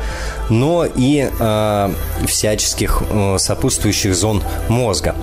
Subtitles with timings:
[0.48, 1.94] но и э,
[2.26, 5.16] всяческих э, сопутствующих зон мозга.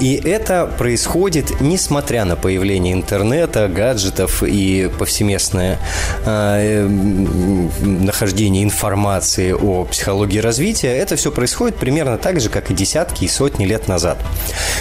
[0.00, 5.78] И это происходит несмотря на появление интернета, гаджетов и повсеместное
[6.24, 10.96] э, нахождение информации о психологии развития.
[10.96, 14.18] Это все происходит примерно так же, как и десятки и сотни лет назад.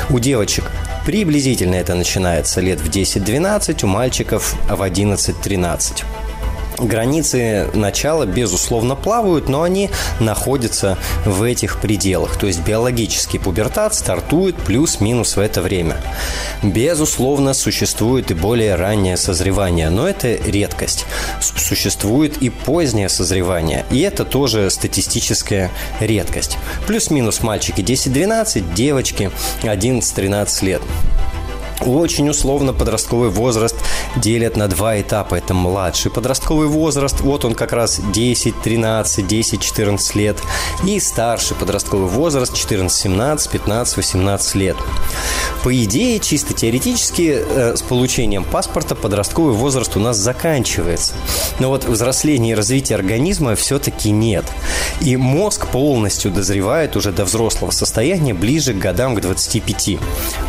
[0.09, 0.63] У девочек
[1.05, 6.22] Приблизительно это начинается лет в 10-12, у мальчиков в 11-13
[6.77, 12.37] границы начала, безусловно, плавают, но они находятся в этих пределах.
[12.37, 15.97] То есть биологический пубертат стартует плюс-минус в это время.
[16.61, 21.05] Безусловно, существует и более раннее созревание, но это редкость.
[21.39, 26.57] Существует и позднее созревание, и это тоже статистическая редкость.
[26.87, 29.31] Плюс-минус мальчики 10-12, девочки
[29.63, 30.81] 11-13 лет.
[31.85, 33.75] Очень условно подростковый возраст
[34.15, 35.35] делят на два этапа.
[35.35, 40.37] Это младший подростковый возраст, вот он как раз 10, 13, 10, 14 лет.
[40.85, 44.77] И старший подростковый возраст 14, 17, 15, 18 лет.
[45.63, 51.13] По идее, чисто теоретически, э, с получением паспорта подростковый возраст у нас заканчивается.
[51.59, 54.45] Но вот взросление и развитие организма все-таки нет.
[55.01, 59.99] И мозг полностью дозревает уже до взрослого состояния ближе к годам к 25.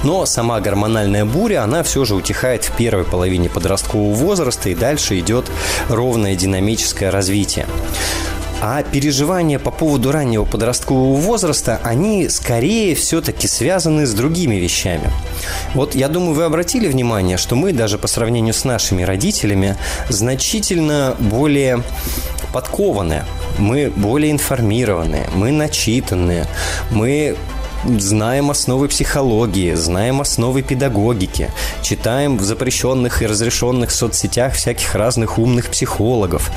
[0.03, 5.19] Но сама гормональная буря, она все же утихает в первой половине подросткового возраста и дальше
[5.19, 5.51] идет
[5.89, 7.67] ровное динамическое развитие.
[8.67, 15.11] А переживания по поводу раннего подросткового возраста, они скорее все-таки связаны с другими вещами.
[15.75, 19.77] Вот я думаю, вы обратили внимание, что мы даже по сравнению с нашими родителями
[20.09, 21.83] значительно более
[22.55, 23.25] подкованные,
[23.59, 26.47] мы более информированные, мы начитанные,
[26.91, 27.37] мы
[27.99, 31.51] знаем основы психологии, знаем основы педагогики,
[31.83, 36.51] читаем в запрещенных и разрешенных соцсетях всяких разных умных психологов.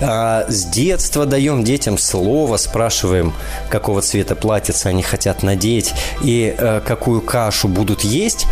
[0.00, 3.32] А с детства даем детям слово, спрашиваем,
[3.70, 8.46] какого цвета платьица они хотят надеть и э, какую кашу будут есть.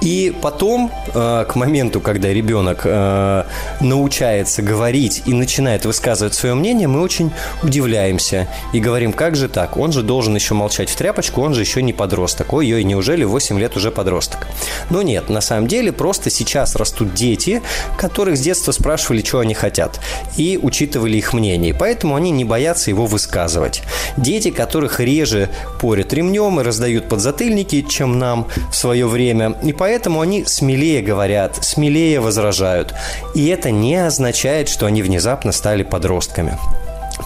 [0.00, 3.44] И потом, э, к моменту, когда ребенок э,
[3.80, 7.32] научается говорить и начинает высказывать свое мнение, мы очень
[7.62, 9.76] удивляемся и говорим, как же так?
[9.76, 12.52] Он же должен еще молчать в тряпочку, он же еще не подросток.
[12.52, 14.46] Ой-ой, неужели 8 лет уже подросток?
[14.90, 17.62] Но нет, на самом деле просто сейчас растут дети,
[17.96, 20.00] которых с детства спрашивали, что они хотят,
[20.36, 21.74] и учитывали их мнение.
[21.74, 23.82] Поэтому они не боятся его высказывать.
[24.16, 25.48] Дети, которых реже
[25.80, 29.56] порят ремнем и раздают подзатыльники, чем нам в свое время.
[29.62, 32.94] И поэтому они смелее говорят, смелее возражают.
[33.34, 36.58] И это не означает, что они внезапно стали подростками.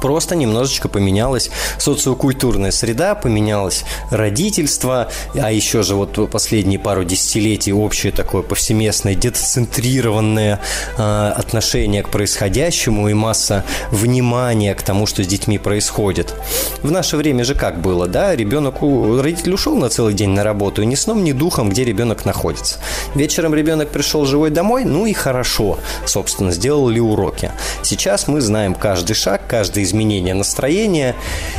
[0.00, 8.12] Просто немножечко поменялась социокультурная среда, поменялось родительство, а еще же вот последние пару десятилетий общее
[8.12, 10.60] такое повсеместное детоцентрированное
[10.96, 16.34] э, отношение к происходящему и масса внимания к тому, что с детьми происходит.
[16.82, 18.36] В наше время же как было, да?
[18.36, 22.24] Ребенок, родитель ушел на целый день на работу, и ни сном, ни духом, где ребенок
[22.24, 22.78] находится.
[23.14, 27.50] Вечером ребенок пришел живой домой, ну и хорошо, собственно, сделал ли уроки.
[27.82, 31.14] Сейчас мы знаем каждый шаг, каждый каждое изменение настроения,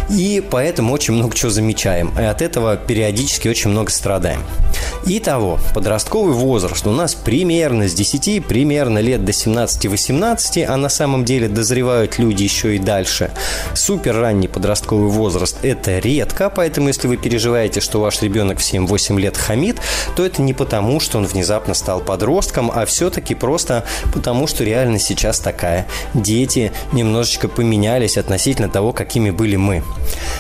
[0.09, 2.11] и поэтому очень много чего замечаем.
[2.19, 4.41] И от этого периодически очень много страдаем.
[5.05, 11.25] Итого, подростковый возраст у нас примерно с 10, примерно лет до 17-18, а на самом
[11.25, 13.31] деле дозревают люди еще и дальше.
[13.73, 19.19] Супер ранний подростковый возраст– это редко, поэтому если вы переживаете, что ваш ребенок в 7-8
[19.19, 19.77] лет хамит,
[20.15, 24.99] то это не потому, что он внезапно стал подростком, а все-таки просто потому, что реально
[24.99, 25.85] сейчас такая.
[26.13, 29.83] Дети немножечко поменялись относительно того, какими были мы.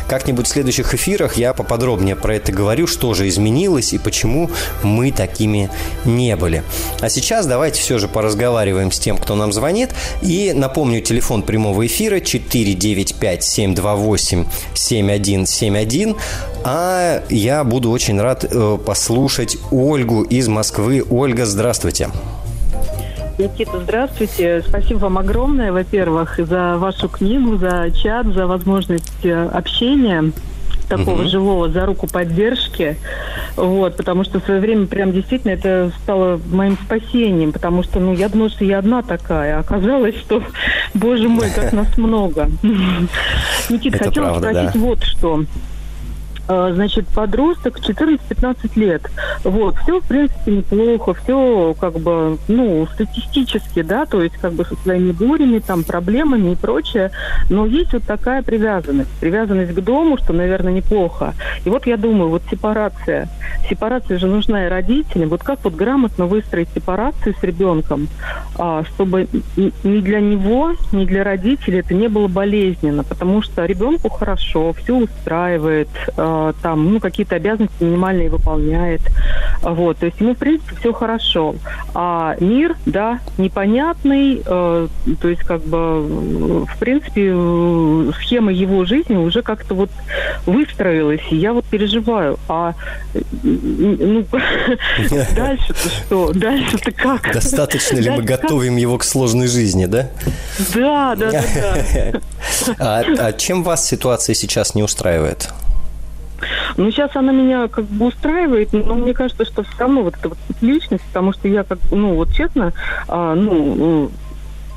[0.07, 4.49] Как-нибудь в следующих эфирах я поподробнее про это говорю, что же изменилось и почему
[4.83, 5.69] мы такими
[6.05, 6.63] не были.
[7.01, 9.91] А сейчас давайте все же поразговариваем с тем, кто нам звонит.
[10.21, 16.15] И напомню, телефон прямого эфира 495 728 7171.
[16.63, 21.03] А я буду очень рад э, послушать Ольгу из Москвы.
[21.09, 22.09] Ольга, здравствуйте.
[23.39, 24.61] Никита, здравствуйте.
[24.67, 30.33] Спасибо вам огромное, во-первых, за вашу книгу, за чат, за возможность э, общения
[30.89, 31.29] такого угу.
[31.29, 32.97] живого за руку поддержки.
[33.55, 38.13] Вот, потому что в свое время прям действительно это стало моим спасением, потому что, ну,
[38.13, 39.57] я думала, что я одна такая.
[39.57, 40.43] Оказалось, что,
[40.93, 42.49] боже мой, как нас много.
[43.69, 45.45] Никита, хотела спросить вот что.
[46.51, 49.03] А, значит, подросток 14-15 лет.
[49.43, 54.65] Вот, все, в принципе, неплохо, все, как бы, ну, статистически, да, то есть, как бы,
[54.65, 57.11] со своими бурями, там, проблемами и прочее,
[57.51, 61.35] но есть вот такая привязанность, привязанность к дому, что, наверное, неплохо.
[61.65, 63.29] И вот я думаю, вот сепарация,
[63.69, 68.07] сепарация же нужна и родителям, вот как вот грамотно выстроить сепарацию с ребенком,
[68.57, 74.09] а, чтобы ни для него, ни для родителей это не было болезненно, потому что ребенку
[74.09, 79.01] хорошо, все устраивает, Э, там, ну, какие-то обязанности минимальные выполняет.
[79.61, 81.55] Вот, то есть ему, в принципе, все хорошо.
[81.93, 84.87] А мир, да, непонятный, э,
[85.21, 89.89] то есть, как бы, в принципе, э, схема его жизни уже как-то вот
[90.45, 92.37] выстроилась, и я вот переживаю.
[92.47, 92.73] А,
[93.43, 94.25] ну,
[95.35, 96.33] дальше-то что?
[96.33, 97.33] Дальше-то как?
[97.33, 100.09] Достаточно ли мы готовим его к сложной жизни, да?
[100.73, 102.21] Да, да, да.
[102.79, 105.49] А, а чем вас ситуация сейчас не устраивает?
[106.77, 110.29] Ну, сейчас она меня как бы устраивает, но мне кажется, что все равно вот эта
[110.29, 112.73] вот личность, потому что я как, ну, вот честно,
[113.07, 114.09] а, ну,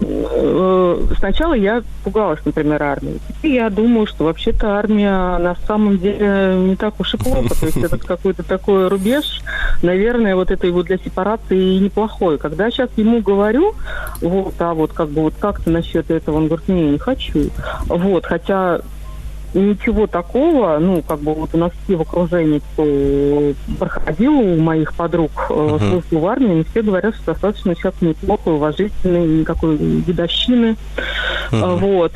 [0.00, 3.20] э, сначала я пугалась, например, армией.
[3.42, 7.54] И я думаю, что вообще-то армия на самом деле не так уж и плохо.
[7.58, 9.42] То есть это какой-то такой рубеж,
[9.82, 12.38] наверное, вот это его для сепарации неплохой.
[12.38, 13.74] Когда сейчас ему говорю,
[14.20, 17.50] вот, а вот как бы вот как-то насчет этого, он говорит, не, не хочу.
[17.86, 18.80] Вот, хотя
[19.54, 24.94] ничего такого, ну, как бы вот у нас все в окружении, кто проходил у моих
[24.94, 25.78] подруг uh-huh.
[25.78, 30.76] службу в армии, они все говорят, что достаточно сейчас неплохо, уважительно, никакой дедовщины.
[31.50, 31.76] Uh-huh.
[31.76, 32.12] Вот.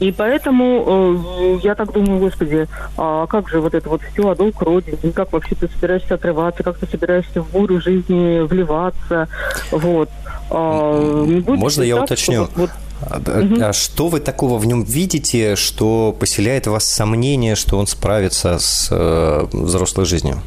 [0.00, 2.66] И поэтому э, я так думаю, господи,
[2.96, 6.62] а как же вот это вот все, а долг родины, как вообще ты собираешься отрываться,
[6.62, 9.28] как ты собираешься в бурю жизни вливаться,
[9.70, 10.08] вот.
[10.48, 12.46] А, Можно я так, уточню?
[12.46, 12.70] Что, вот,
[13.02, 13.62] Угу.
[13.62, 18.58] А что вы такого в нем видите, что поселяет в вас сомнение, что он справится
[18.58, 20.40] с э, взрослой жизнью?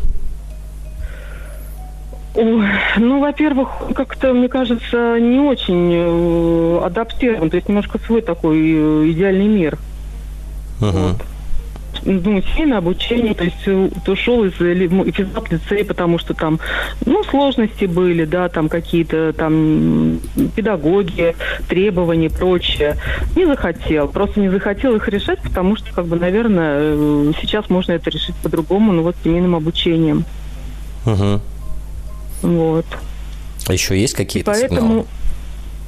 [2.36, 9.12] Ну, во-первых, как-то, мне кажется, не очень э, адаптирован, то есть немножко свой такой э,
[9.12, 9.78] идеальный мир.
[10.82, 10.90] Угу.
[10.90, 11.22] Вот
[12.06, 16.60] ну, семейное обучение, то есть э, ушел из физап лицея, потому что там,
[17.06, 20.20] ну, сложности были, да, там какие-то там
[20.56, 21.36] педагоги,
[21.68, 22.98] требования и прочее.
[23.36, 27.94] Не захотел, просто не захотел их решать, потому что, как бы, наверное, э, сейчас можно
[27.94, 30.26] это решить по-другому, ну, вот семейным обучением.
[31.06, 31.42] Угу.
[32.44, 32.86] Вот.
[33.68, 34.80] А еще есть какие-то Поэтому...
[34.80, 35.06] сигналы?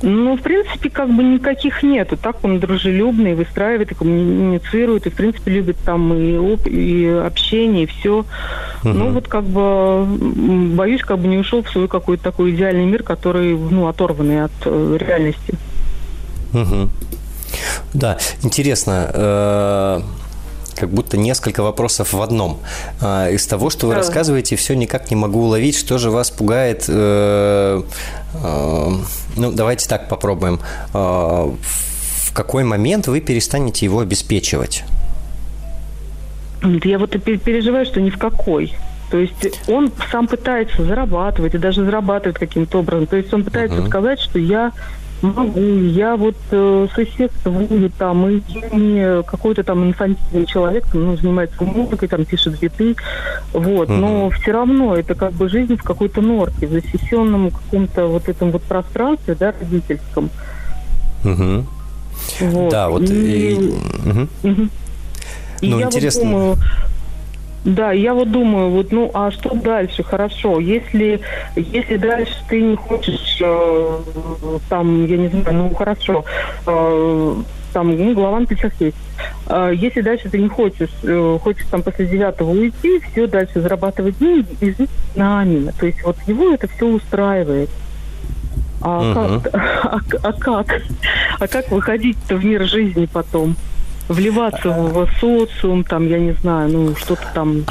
[0.07, 2.15] Ну, в принципе, как бы никаких нету.
[2.15, 7.88] Так он дружелюбный, выстраивает и коммуницирует, и, в принципе, любит там и, и общение, и
[7.88, 8.19] все.
[8.19, 8.89] Угу.
[8.89, 10.05] Ну, вот как бы
[10.75, 14.51] боюсь, как бы не ушел в свой какой-то такой идеальный мир, который, ну, оторванный от
[14.65, 15.55] э, реальности.
[16.53, 16.89] Угу.
[17.95, 19.09] Да, интересно.
[19.12, 20.01] Э
[20.75, 22.60] как будто несколько вопросов в одном.
[23.01, 26.86] А, из того, что вы рассказываете, все никак не могу уловить, что же вас пугает.
[26.88, 27.82] Э,
[28.34, 28.89] э,
[29.36, 30.60] ну, давайте так попробуем.
[30.94, 34.84] Э, в какой момент вы перестанете его обеспечивать?
[36.84, 38.74] Я вот переживаю, что ни в какой.
[39.12, 43.05] То есть он сам пытается зарабатывать и даже зарабатывает каким-то образом.
[43.05, 43.88] То есть он пытается uh-huh.
[43.88, 44.72] сказать, что я
[45.22, 45.60] Могу.
[45.60, 48.41] Я вот э, существую там, и
[48.74, 52.95] не какой-то там инфантильный человек, там, ну, занимается музыкой, там, пишет биты,
[53.53, 53.89] вот.
[53.89, 53.98] Mm-hmm.
[53.98, 58.51] Но все равно это как бы жизнь в какой-то норке, в защищенном каком-то вот этом
[58.51, 60.29] вот пространстве, да, родительском.
[61.24, 61.65] Угу.
[62.41, 62.72] Вот.
[62.72, 63.10] Да, вот.
[63.10, 63.53] И...
[63.53, 63.55] И...
[64.10, 64.27] Угу.
[64.43, 64.69] Угу.
[65.62, 66.24] Ну, интересно.
[66.24, 66.57] Вот думаю,
[67.65, 70.03] да, я вот думаю, вот, ну, а что дальше?
[70.03, 71.19] Хорошо, если,
[71.55, 74.00] если дальше ты не хочешь, э,
[74.69, 76.24] там, я не знаю, ну, хорошо,
[76.67, 77.36] э,
[77.74, 78.95] там, ну, на плечах есть.
[79.48, 84.19] Э, если дальше ты не хочешь, э, хочешь там после девятого уйти, все, дальше зарабатывать
[84.19, 85.74] деньги и жить с нами.
[85.79, 87.72] То есть вот его это все устраивает.
[88.81, 89.41] А, угу.
[89.41, 90.81] как, а, а как?
[91.39, 93.55] А как выходить-то в мир жизни потом?
[94.07, 97.65] Вливаться в социум, там, я не знаю, ну, что-то там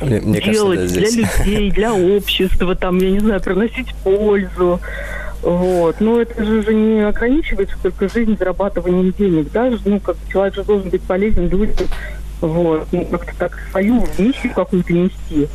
[0.00, 4.80] мне, делать кажется, да, для людей, для общества, там, я не знаю, приносить пользу.
[5.42, 6.00] Вот.
[6.00, 9.50] Но это же, же не ограничивается только жизнь зарабатыванием денег.
[9.52, 9.72] Да?
[9.84, 11.86] Ну, как человек же должен быть полезен людям.
[12.40, 12.86] Вот.
[12.92, 15.48] Ну, как-то так свою миссию какую-то нести.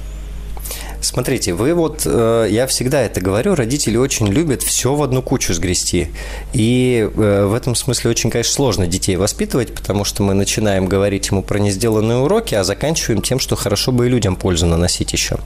[1.03, 5.53] Смотрите, вы вот, э, я всегда это говорю, родители очень любят все в одну кучу
[5.53, 6.07] сгрести.
[6.53, 11.27] И э, в этом смысле очень, конечно, сложно детей воспитывать, потому что мы начинаем говорить
[11.27, 15.39] ему про несделанные уроки, а заканчиваем тем, что хорошо бы и людям пользу наносить еще.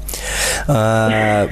[0.68, 1.50] А,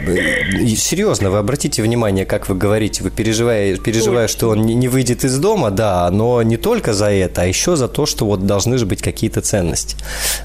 [0.78, 5.36] серьезно, вы обратите внимание, как вы говорите, вы переживая, переживая, что он не выйдет из
[5.40, 8.86] дома, да, но не только за это, а еще за то, что вот должны же
[8.86, 9.98] быть какие-то ценности.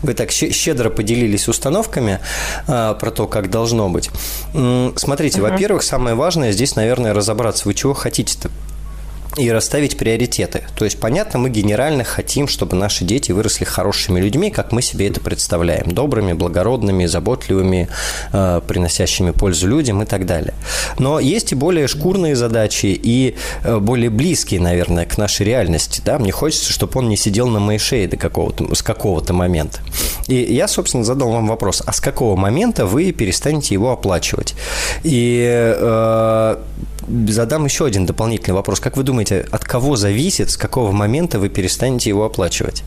[0.03, 2.21] Вы так щедро поделились установками
[2.67, 4.11] а, про то, как должно быть.
[4.53, 5.51] Смотрите, uh-huh.
[5.51, 8.51] во-первых, самое важное здесь, наверное, разобраться, вы чего хотите-то
[9.37, 10.65] и расставить приоритеты.
[10.75, 15.09] То есть, понятно, мы генерально хотим, чтобы наши дети выросли хорошими людьми, как мы себе
[15.09, 15.93] это представляем.
[15.93, 17.89] Добрыми, благородными, заботливыми,
[18.33, 20.55] э, приносящими пользу людям и так далее.
[20.99, 26.03] Но есть и более шкурные задачи, и э, более близкие, наверное, к нашей реальности.
[26.05, 26.19] Да?
[26.19, 29.81] Мне хочется, чтобы он не сидел на моей шее до какого-то, с какого-то момента.
[30.27, 34.55] И я, собственно, задал вам вопрос, а с какого момента вы перестанете его оплачивать?
[35.05, 36.57] И э,
[37.29, 38.81] задам еще один дополнительный вопрос.
[38.81, 42.85] Как вы думаете, от кого зависит, с какого момента вы перестанете его оплачивать?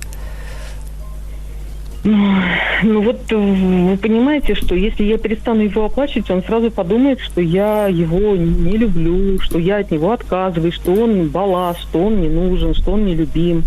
[2.03, 7.39] Ну вот э, вы понимаете, что если я перестану его оплачивать, он сразу подумает, что
[7.39, 12.27] я его не люблю, что я от него отказываюсь, что он балласт, что он не
[12.27, 13.63] нужен, что он не любим.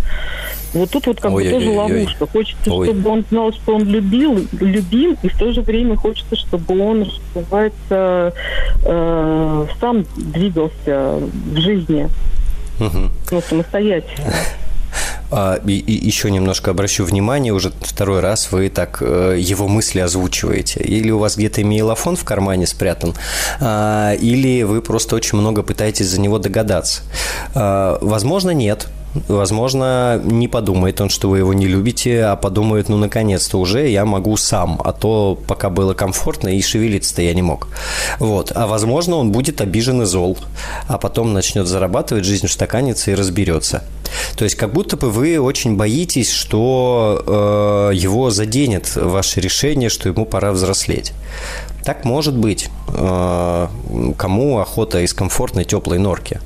[0.77, 2.27] Вот тут вот как бы тоже ловушка.
[2.27, 2.87] Хочется, ой.
[2.87, 7.07] чтобы он знал, что он любил, любим, и в то же время хочется, чтобы он,
[7.07, 8.35] что называется,
[8.85, 11.21] э, сам двигался
[11.53, 12.09] в жизни.
[12.79, 13.11] Угу.
[13.31, 14.35] Ну, самостоятельно.
[15.31, 20.01] А, и, и еще немножко обращу внимание, уже второй раз вы так э, его мысли
[20.01, 20.81] озвучиваете.
[20.81, 23.15] Или у вас где-то мейлофон в кармане спрятан,
[23.61, 27.03] а, или вы просто очень много пытаетесь за него догадаться.
[27.55, 28.89] А, возможно, нет.
[29.29, 34.05] Возможно, не подумает он, что вы его не любите, а подумает, ну, наконец-то уже я
[34.05, 37.69] могу сам, а то пока было комфортно и шевелиться-то я не мог.
[38.19, 38.53] Вот.
[38.55, 40.39] А возможно, он будет обижен и зол,
[40.89, 43.83] а потом начнет зарабатывать, жизнь устаканится и разберется.
[44.37, 50.09] То есть как будто бы вы очень боитесь, что э, его заденет ваше решение, что
[50.09, 51.13] ему пора взрослеть.
[51.87, 52.69] Так может быть.
[52.89, 53.69] Э,
[54.17, 56.41] кому охота из комфортной теплой норки.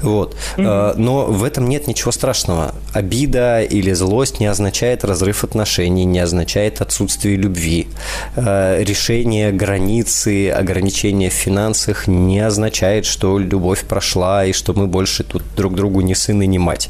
[0.00, 0.34] Вот.
[0.56, 0.94] Mm-hmm.
[0.96, 2.74] Но в этом нет ничего страшного.
[2.94, 7.88] Обида или злость не означает разрыв отношений, не означает отсутствие любви.
[8.36, 15.24] Э, решение границы, ограничения в финансах не означает, что любовь прошла и что мы больше
[15.24, 16.88] тут друг другу не сын и не мать.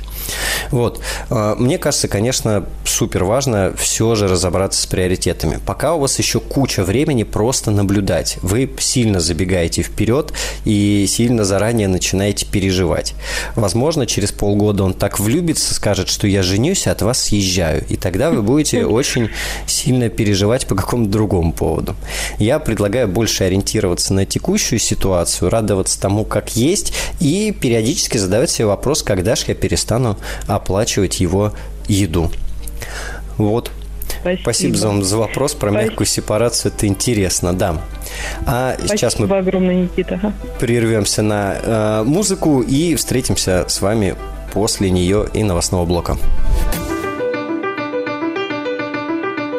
[0.71, 1.01] Вот.
[1.31, 5.59] Мне кажется, конечно, супер важно все же разобраться с приоритетами.
[5.65, 8.39] Пока у вас еще куча времени просто наблюдать наблюдать.
[8.43, 10.33] Вы сильно забегаете вперед
[10.65, 13.15] и сильно заранее начинаете переживать.
[13.55, 17.85] Возможно, через полгода он так влюбится, скажет, что я женюсь, а от вас съезжаю.
[17.89, 19.31] И тогда вы будете очень
[19.67, 21.97] сильно переживать по какому-то другому поводу.
[22.39, 28.67] Я предлагаю больше ориентироваться на текущую ситуацию, радоваться тому, как есть, и периодически задавать себе
[28.67, 31.53] вопрос, когда же я перестану оплачивать его
[31.89, 32.31] еду.
[33.39, 33.71] Вот.
[34.35, 34.77] Спасибо.
[34.77, 35.89] Спасибо за, за вопрос про Спасибо.
[35.91, 36.73] мягкую сепарацию.
[36.73, 37.81] Это интересно, да.
[38.47, 40.33] А Спасибо сейчас мы огромное, Никита.
[40.59, 44.15] прервемся на э, музыку и встретимся с вами
[44.53, 46.17] после нее и новостного блока.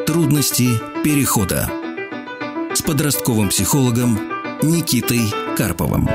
[0.06, 0.68] Трудности
[1.04, 1.70] перехода
[2.74, 4.20] с подростковым психологом
[4.64, 5.22] Никитой
[5.56, 6.10] Карповым.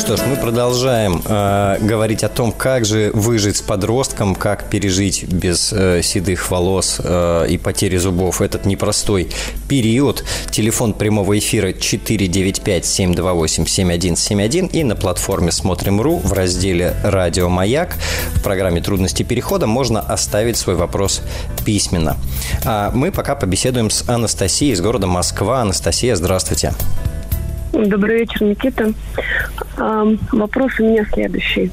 [0.00, 5.24] Что ж, мы продолжаем э, говорить о том, как же выжить с подростком, как пережить
[5.24, 9.28] без э, седых волос э, и потери зубов этот непростой
[9.68, 10.24] период.
[10.50, 17.98] Телефон прямого эфира 495-728-7171 и на платформе Смотрим.ру в разделе «Радио Маяк»
[18.36, 21.20] в программе «Трудности перехода» можно оставить свой вопрос
[21.66, 22.16] письменно.
[22.64, 25.60] А мы пока побеседуем с Анастасией из города Москва.
[25.60, 26.72] Анастасия, здравствуйте.
[27.72, 28.92] Добрый вечер, Никита.
[29.76, 31.70] Вопрос у меня следующий.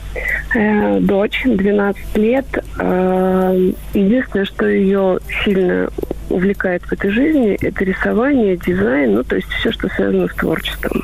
[0.56, 2.46] Э, дочь, 12 лет.
[2.80, 5.89] Э, единственное, что ее сильно
[6.30, 11.04] увлекает в этой жизни, это рисование, дизайн, ну, то есть все, что связано с творчеством.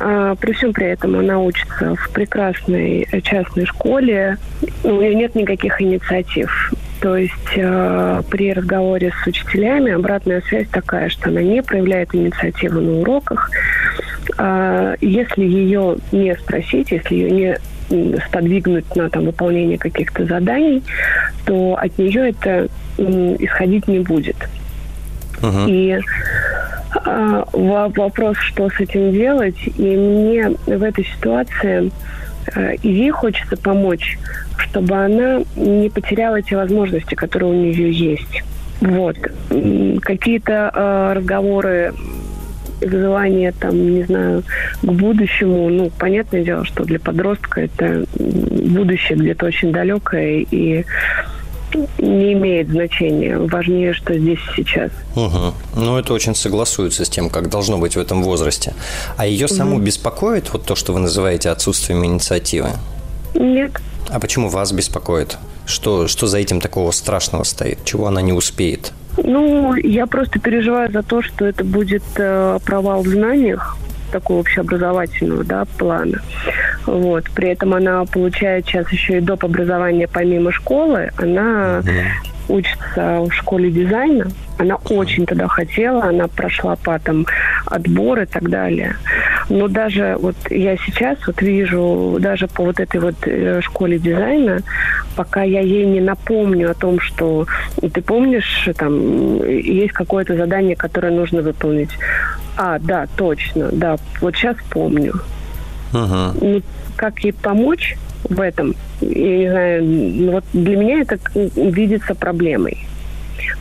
[0.00, 4.38] А, при всем при этом она учится в прекрасной частной школе.
[4.82, 6.72] У нее нет никаких инициатив.
[7.04, 12.80] То есть э, при разговоре с учителями обратная связь такая, что она не проявляет инициативу
[12.80, 13.50] на уроках.
[14.38, 17.58] Э, если ее не спросить, если ее
[17.90, 20.82] не сподвигнуть на там, выполнение каких-то заданий,
[21.44, 24.36] то от нее это исходить не будет.
[25.42, 25.68] Uh-huh.
[25.68, 26.00] И
[27.04, 31.90] а, вопрос, что с этим делать, и мне в этой ситуации
[32.82, 34.18] и ей хочется помочь,
[34.58, 38.42] чтобы она не потеряла те возможности, которые у нее есть.
[38.80, 39.16] Вот.
[40.02, 41.94] Какие-то э, разговоры
[42.80, 44.42] вызывание, там, не знаю,
[44.82, 50.84] к будущему, ну, понятное дело, что для подростка это будущее где-то очень далекое и
[51.98, 53.38] не имеет значения.
[53.38, 54.90] Важнее, что здесь сейчас.
[55.16, 55.54] Угу.
[55.76, 58.74] Ну, это очень согласуется с тем, как должно быть в этом возрасте.
[59.16, 59.84] А ее саму угу.
[59.84, 62.70] беспокоит вот то, что вы называете отсутствием инициативы?
[63.34, 63.72] Нет.
[64.08, 65.38] А почему вас беспокоит?
[65.66, 67.84] Что, что за этим такого страшного стоит?
[67.84, 68.92] Чего она не успеет?
[69.16, 73.76] Ну, я просто переживаю за то, что это будет э, провал в знаниях
[74.14, 76.20] такого общеобразовательного да, плана.
[76.86, 77.24] Вот.
[77.34, 79.44] При этом она получает сейчас еще и доп.
[79.44, 81.10] образование помимо школы.
[81.18, 82.04] Она mm-hmm.
[82.48, 84.28] учится в школе дизайна.
[84.56, 87.26] Она очень туда хотела, она прошла по там
[87.66, 88.96] отбор и так далее.
[89.48, 94.60] Но даже вот я сейчас вот вижу, даже по вот этой вот э, школе дизайна,
[95.16, 97.46] пока я ей не напомню о том, что
[97.80, 101.90] ты помнишь, там есть какое-то задание, которое нужно выполнить.
[102.56, 105.14] А, да, точно, да, вот сейчас помню.
[105.92, 106.36] Uh-huh.
[106.40, 106.62] Ну,
[106.96, 112.86] как ей помочь в этом, я не знаю, ну, вот для меня это видится проблемой.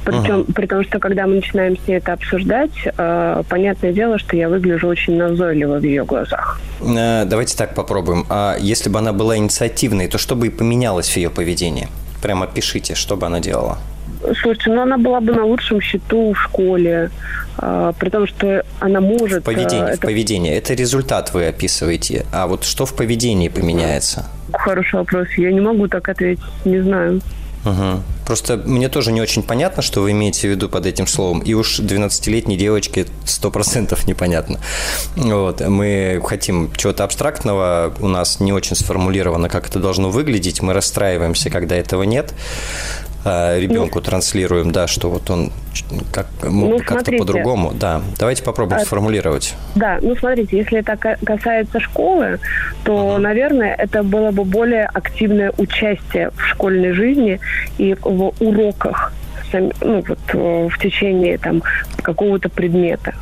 [0.05, 0.53] Причем, uh-huh.
[0.53, 4.49] при том, что когда мы начинаем с ней это обсуждать, э, понятное дело, что я
[4.49, 6.59] выгляжу очень назойливо в ее глазах.
[6.81, 8.25] Э, давайте так попробуем.
[8.29, 11.87] А если бы она была инициативной, то что бы и поменялось в ее поведении?
[12.21, 13.77] Прямо пишите, что бы она делала.
[14.41, 17.11] Слушайте, ну она была бы на лучшем счету в школе,
[17.57, 19.41] э, при том, что она может...
[19.41, 19.97] В поведении, э, это...
[19.97, 20.53] в поведении.
[20.53, 22.25] Это результат вы описываете.
[22.31, 24.25] А вот что в поведении поменяется?
[24.53, 25.27] Хороший вопрос.
[25.37, 27.21] Я не могу так ответить, не знаю.
[27.65, 28.03] Угу.
[28.25, 31.39] Просто мне тоже не очень понятно, что вы имеете в виду под этим словом.
[31.39, 34.59] И уж 12-летней девочке 100% непонятно.
[35.15, 35.61] Вот.
[35.61, 40.61] Мы хотим чего-то абстрактного, у нас не очень сформулировано, как это должно выглядеть.
[40.61, 42.33] Мы расстраиваемся, когда этого нет.
[43.25, 45.51] А, ребенку ну, транслируем, да, что вот он
[46.11, 47.71] как, ну, как-то по-другому.
[47.73, 49.55] Да, давайте попробуем а, сформулировать.
[49.75, 52.39] Да, ну смотрите, если это касается школы,
[52.83, 53.17] то, uh-huh.
[53.19, 57.39] наверное, это было бы более активное участие в школьной жизни
[57.77, 59.13] и в уроках
[59.59, 61.63] ну, вот, э, в течение там,
[62.01, 63.13] какого-то предмета.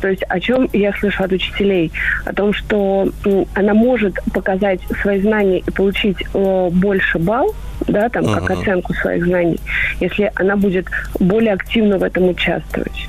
[0.00, 1.92] То есть о чем я слышу от учителей?
[2.24, 3.08] О том, что
[3.54, 7.54] она может показать свои знания и получить э, больше балл,
[7.86, 8.34] да, там, uh-huh.
[8.34, 9.58] как оценку своих знаний,
[10.00, 10.86] если она будет
[11.18, 13.08] более активно в этом участвовать.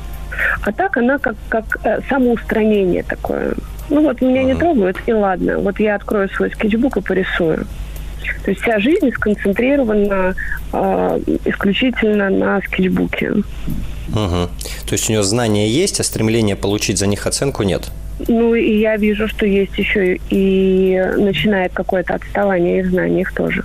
[0.62, 3.54] А так она как, как э, самоустранение такое.
[3.90, 4.46] Ну вот меня uh-huh.
[4.46, 5.60] не трогают, и ладно.
[5.60, 7.66] Вот я открою свой скетчбук и порисую.
[8.44, 10.36] То есть вся жизнь сконцентрирована
[10.74, 13.32] э, исключительно на скетчбуке.
[13.32, 14.50] Угу.
[14.86, 17.92] То есть у нее знания есть, а стремления получить за них оценку нет?
[18.28, 23.63] Ну, и я вижу, что есть еще и начинает какое-то отставание в знаниях тоже.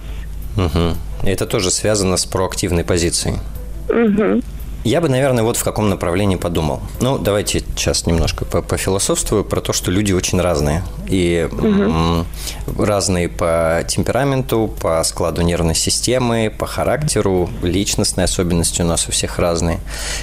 [0.56, 1.26] Угу.
[1.26, 3.36] И это тоже связано с проактивной позицией.
[3.88, 4.42] Угу.
[4.84, 6.80] Я бы, наверное, вот в каком направлении подумал.
[7.00, 10.82] Ну, давайте сейчас немножко пофилософствую про то, что люди очень разные.
[11.08, 12.26] И угу.
[12.84, 19.38] разные по темпераменту, по складу нервной системы, по характеру, личностные особенности у нас у всех
[19.38, 19.80] разные.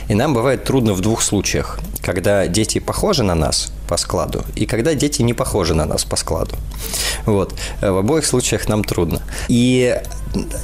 [0.07, 1.79] И нам бывает трудно в двух случаях.
[2.01, 6.15] Когда дети похожи на нас по складу, и когда дети не похожи на нас по
[6.15, 6.55] складу.
[7.25, 7.53] Вот.
[7.81, 9.21] В обоих случаях нам трудно.
[9.49, 10.01] И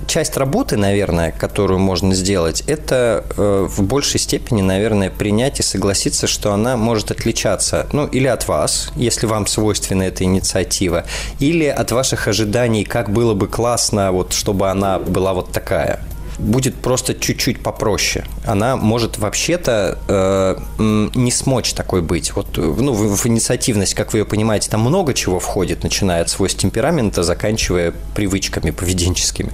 [0.07, 6.27] часть работы, наверное, которую можно сделать, это э, в большей степени, наверное, принять и согласиться,
[6.27, 11.05] что она может отличаться, ну, или от вас, если вам свойственна эта инициатива,
[11.39, 15.99] или от ваших ожиданий, как было бы классно, вот, чтобы она была вот такая
[16.37, 18.25] будет просто чуть-чуть попроще.
[18.45, 20.57] Она может вообще-то э,
[21.15, 22.35] не смочь такой быть.
[22.35, 26.29] Вот, ну, в, в инициативность, как вы ее понимаете, там много чего входит, начиная от
[26.29, 29.51] свойств темперамента, заканчивая привычками поведенческими.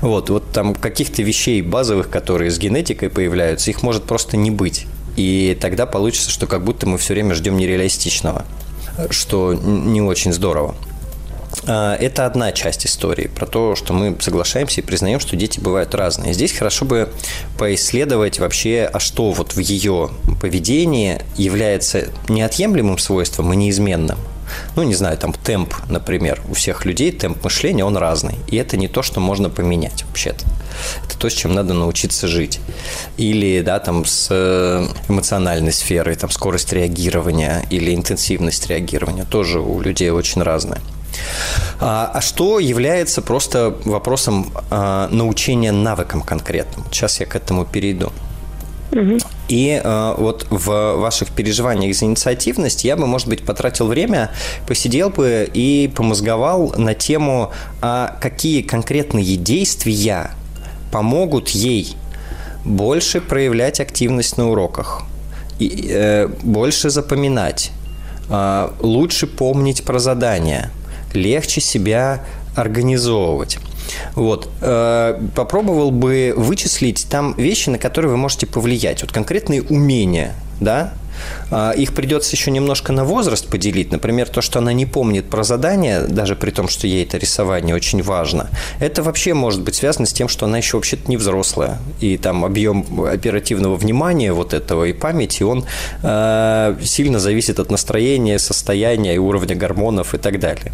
[0.00, 4.86] Вот, вот там каких-то вещей базовых, которые с генетикой появляются, их может просто не быть.
[5.16, 8.44] И тогда получится, что как будто мы все время ждем нереалистичного,
[9.10, 10.74] что не очень здорово.
[11.66, 15.94] А, это одна часть истории, про то, что мы соглашаемся и признаем, что дети бывают
[15.94, 16.32] разные.
[16.34, 17.12] Здесь хорошо бы
[17.58, 24.18] поисследовать вообще, а что вот в ее поведении является неотъемлемым свойством и неизменным,
[24.76, 28.36] ну, не знаю, там темп, например, у всех людей темп мышления, он разный.
[28.48, 30.44] И это не то, что можно поменять вообще-то.
[31.06, 32.60] Это то, с чем надо научиться жить.
[33.16, 39.80] Или, да, там, с э, эмоциональной сферой, там, скорость реагирования или интенсивность реагирования тоже у
[39.80, 40.80] людей очень разная.
[41.80, 46.86] А, а что является просто вопросом а, научения навыкам конкретным?
[46.90, 48.12] Сейчас я к этому перейду.
[49.48, 54.30] И э, вот в ваших переживаниях за инициативность я бы, может быть, потратил время,
[54.66, 57.50] посидел бы и помозговал на тему,
[57.82, 60.30] а какие конкретные действия
[60.92, 61.96] помогут ей
[62.64, 65.02] больше проявлять активность на уроках,
[65.58, 67.70] и, э, больше запоминать,
[68.30, 70.70] э, лучше помнить про задания,
[71.14, 72.24] легче себя
[72.56, 73.58] организовывать.
[74.14, 74.48] Вот.
[74.60, 79.02] Э, попробовал бы вычислить там вещи, на которые вы можете повлиять.
[79.02, 80.92] Вот конкретные умения, да,
[81.76, 83.92] их придется еще немножко на возраст поделить.
[83.92, 87.74] Например, то, что она не помнит про задание, даже при том, что ей это рисование
[87.74, 88.48] очень важно,
[88.80, 91.78] это вообще может быть связано с тем, что она еще вообще-то не взрослая.
[92.00, 95.64] И там объем оперативного внимания вот этого и памяти, он
[96.02, 100.72] э, сильно зависит от настроения, состояния и уровня гормонов и так далее.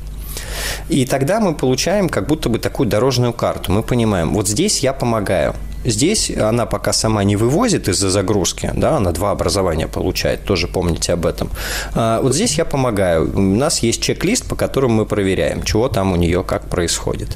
[0.89, 3.73] И тогда мы получаем как будто бы такую дорожную карту.
[3.73, 5.55] Мы понимаем, вот здесь я помогаю.
[5.85, 11.13] Здесь она пока сама не вывозит из-за загрузки, да, она два образования получает, тоже помните
[11.13, 11.51] об этом.
[11.95, 13.31] А вот здесь я помогаю.
[13.35, 17.29] У нас есть чек-лист, по которому мы проверяем, чего там у нее как происходит.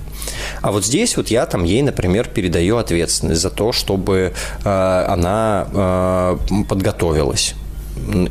[0.60, 5.66] А вот здесь вот я там ей, например, передаю ответственность за то, чтобы э, она
[5.72, 6.36] э,
[6.68, 7.54] подготовилась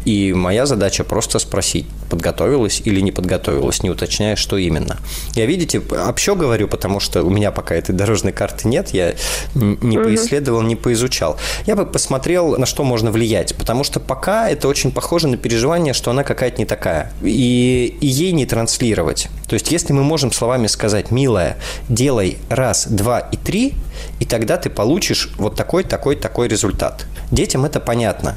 [0.06, 4.98] и моя задача просто спросить, подготовилась или не подготовилась, не уточняя, что именно.
[5.36, 9.16] Я, видите, общо говорю, потому что у меня пока этой дорожной карты нет, я
[9.56, 10.06] не угу.
[10.06, 11.38] поисследовал, не поизучал.
[11.66, 15.94] Я бы посмотрел, на что можно влиять, потому что пока это очень похоже на переживание,
[15.94, 17.12] что она какая-то не такая.
[17.22, 19.30] И, и ей не транслировать.
[19.48, 21.58] То есть, если мы можем словами сказать, милая,
[21.90, 23.74] делай раз, два и три,
[24.20, 27.06] и тогда ты получишь вот такой, такой, такой результат.
[27.32, 28.36] Детям это понятно.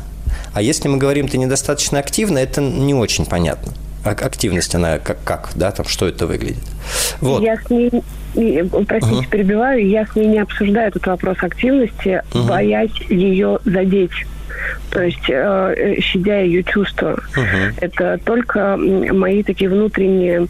[0.52, 3.72] А если мы говорим, ты недостаточно активна, это не очень понятно.
[4.04, 6.62] Активность, она как, как, да, там, что это выглядит.
[7.20, 7.42] Вот.
[7.42, 7.90] Я с ней,
[8.86, 9.28] простите, uh-huh.
[9.28, 12.46] перебиваю, я с ней не обсуждаю этот вопрос активности, uh-huh.
[12.46, 14.12] боясь ее задеть.
[14.90, 17.18] То есть, э, щадя ее чувства.
[17.34, 17.74] Uh-huh.
[17.80, 20.46] Это только мои такие внутренние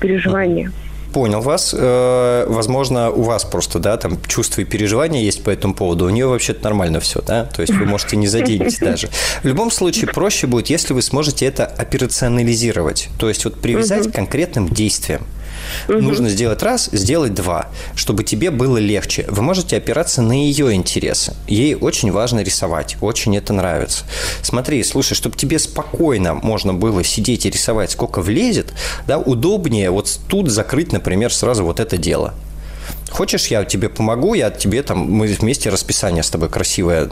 [0.00, 0.70] переживания.
[1.12, 1.74] Понял вас.
[1.76, 6.06] Э, возможно, у вас просто, да, там чувства и переживания есть по этому поводу.
[6.06, 7.44] У нее вообще-то нормально все, да?
[7.44, 9.08] То есть вы можете не заденете даже.
[9.42, 13.08] В любом случае, проще будет, если вы сможете это операционализировать.
[13.18, 15.26] То есть вот привязать к конкретным действиям.
[15.88, 15.98] Угу.
[15.98, 19.26] Нужно сделать раз, сделать два, чтобы тебе было легче.
[19.28, 21.34] Вы можете опираться на ее интересы.
[21.46, 24.04] Ей очень важно рисовать, очень это нравится.
[24.42, 28.72] Смотри, слушай, чтобы тебе спокойно можно было сидеть и рисовать, сколько влезет,
[29.06, 32.34] да, удобнее вот тут закрыть, например, сразу вот это дело.
[33.10, 37.08] Хочешь, я тебе помогу, я тебе там, мы вместе расписание с тобой красивое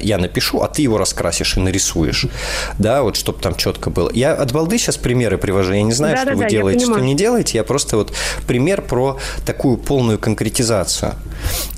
[0.00, 2.26] я напишу, а ты его раскрасишь и нарисуешь.
[2.78, 4.10] Да, вот чтобы там четко было.
[4.12, 5.72] Я от балды сейчас примеры привожу.
[5.72, 7.58] Я не знаю, да, что да, вы да, делаете, что не делаете.
[7.58, 8.12] Я просто вот
[8.46, 11.14] пример про такую полную конкретизацию.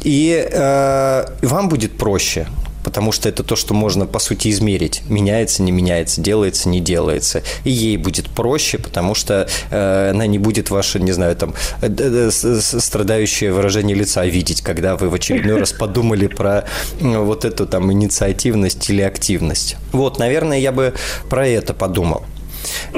[0.02, 2.46] И э, вам будет проще
[2.88, 5.03] потому что это то, что можно, по сути, измерить.
[5.11, 7.42] Меняется, не меняется, делается, не делается.
[7.64, 12.31] И ей будет проще, потому что э, она не будет ваше, не знаю, там, э,
[12.33, 16.64] страдающее выражение лица видеть, когда вы в очередной раз подумали про
[16.98, 19.77] вот эту там инициативность или активность.
[19.92, 20.94] Вот, наверное, я бы
[21.29, 22.24] про это подумал.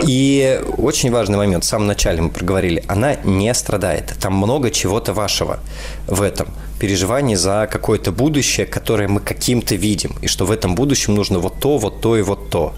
[0.07, 4.14] И очень важный момент, в самом начале мы проговорили, она не страдает.
[4.20, 5.61] Там много чего-то вашего
[6.07, 11.14] в этом переживании за какое-то будущее, которое мы каким-то видим, и что в этом будущем
[11.14, 12.75] нужно вот то, вот то и вот то.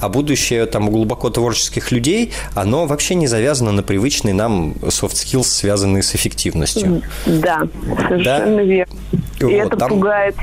[0.00, 5.14] А будущее там у глубоко творческих людей, оно вообще не завязано на привычный нам soft
[5.14, 7.02] skills, связанные с эффективностью.
[7.26, 7.62] Да,
[8.08, 8.62] совершенно да?
[8.62, 8.94] верно.
[9.40, 9.88] И вот, это там...
[9.90, 10.36] пугает.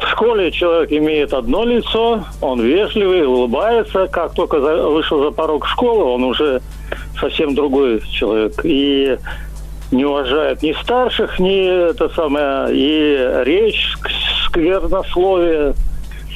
[0.00, 4.06] в школе человек имеет одно лицо, он вежливый, улыбается.
[4.08, 6.60] Как только вышел за порог школы, он уже
[7.20, 8.60] совсем другой человек.
[8.64, 9.18] И
[9.90, 13.94] не уважает ни старших, ни это самое, и речь,
[14.46, 15.74] сквернословие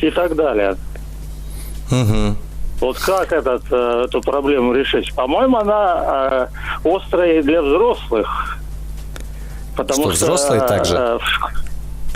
[0.00, 0.76] и так далее.
[1.90, 2.36] Угу.
[2.80, 5.12] Вот как этот, э, эту проблему решить?
[5.14, 6.50] По-моему, она
[6.84, 8.58] э, острая и для взрослых.
[9.76, 10.94] Потому что, что взрослые также?
[10.96, 11.18] Э,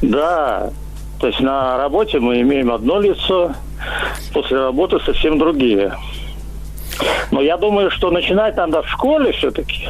[0.02, 0.70] да,
[1.22, 3.52] то есть на работе мы имеем одно лицо,
[4.32, 5.96] после работы совсем другие.
[7.30, 9.88] Но я думаю, что начинать надо в школе все-таки.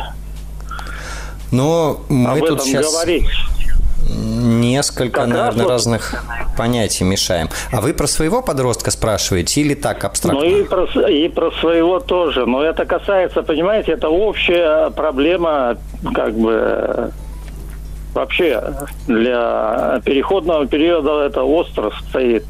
[1.51, 3.31] Но мы об тут этом сейчас говорить.
[4.11, 5.71] несколько, как наверное, вот...
[5.71, 6.23] разных
[6.55, 7.49] понятий мешаем.
[7.73, 10.39] А вы про своего подростка спрашиваете или так абстрактно?
[10.39, 12.45] Ну и про, и про своего тоже.
[12.45, 15.79] Но это касается, понимаете, это общая проблема
[16.13, 17.11] как бы
[18.15, 18.63] вообще
[19.07, 22.45] для переходного периода это остро стоит.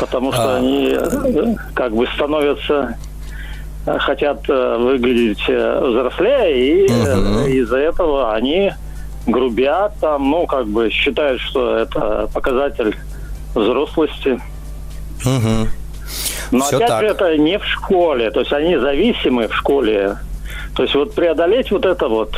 [0.00, 0.56] Потому что а...
[0.56, 0.96] они
[1.74, 2.96] как бы становятся
[3.98, 7.46] хотят э, выглядеть э, взрослее, и угу.
[7.48, 8.72] из-за этого они
[9.26, 12.96] грубят там, ну, как бы считают, что это показатель
[13.54, 14.40] взрослости.
[15.24, 15.68] Угу.
[16.50, 17.00] Но Все опять так.
[17.00, 20.16] же это не в школе, то есть они зависимы в школе.
[20.74, 22.36] То есть вот преодолеть вот это вот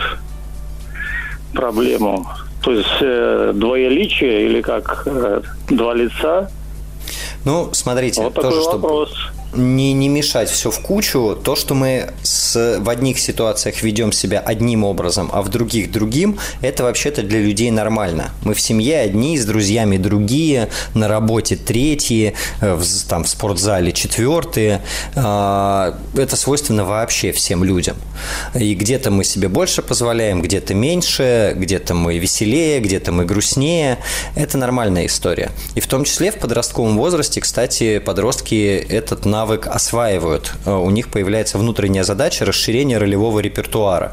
[1.52, 2.26] проблему.
[2.62, 6.50] То есть э, двоеличие или как э, два лица.
[7.44, 9.10] Ну, смотрите, вот тоже, такой вопрос.
[9.10, 11.36] чтобы не, не мешать все в кучу.
[11.42, 16.38] То, что мы с, в одних ситуациях ведем себя одним образом, а в других другим,
[16.60, 18.30] это вообще-то для людей нормально.
[18.42, 23.92] Мы в семье одни, с друзьями другие, на работе третьи, э, в, там, в спортзале
[23.92, 24.82] четвертые.
[25.16, 27.96] А, это свойственно вообще всем людям.
[28.54, 33.98] И где-то мы себе больше позволяем, где-то меньше, где-то мы веселее, где-то мы грустнее.
[34.36, 35.50] Это нормальная история.
[35.74, 40.52] И в том числе в подростковом возрасте, кстати, подростки этот навык навык осваивают.
[40.66, 44.12] Э, у них появляется внутренняя задача расширения ролевого репертуара.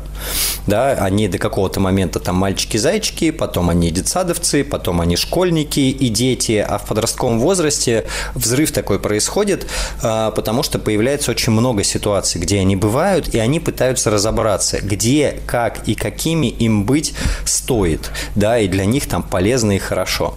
[0.68, 6.66] Да, они до какого-то момента там мальчики-зайчики, потом они детсадовцы, потом они школьники и дети,
[6.68, 9.68] а в подростковом возрасте взрыв такой происходит,
[10.02, 15.40] э, потому что появляется очень много ситуаций, где они бывают, и они пытаются разобраться, где,
[15.46, 17.14] как и какими им быть
[17.46, 20.36] стоит, да, и для них там полезно и хорошо.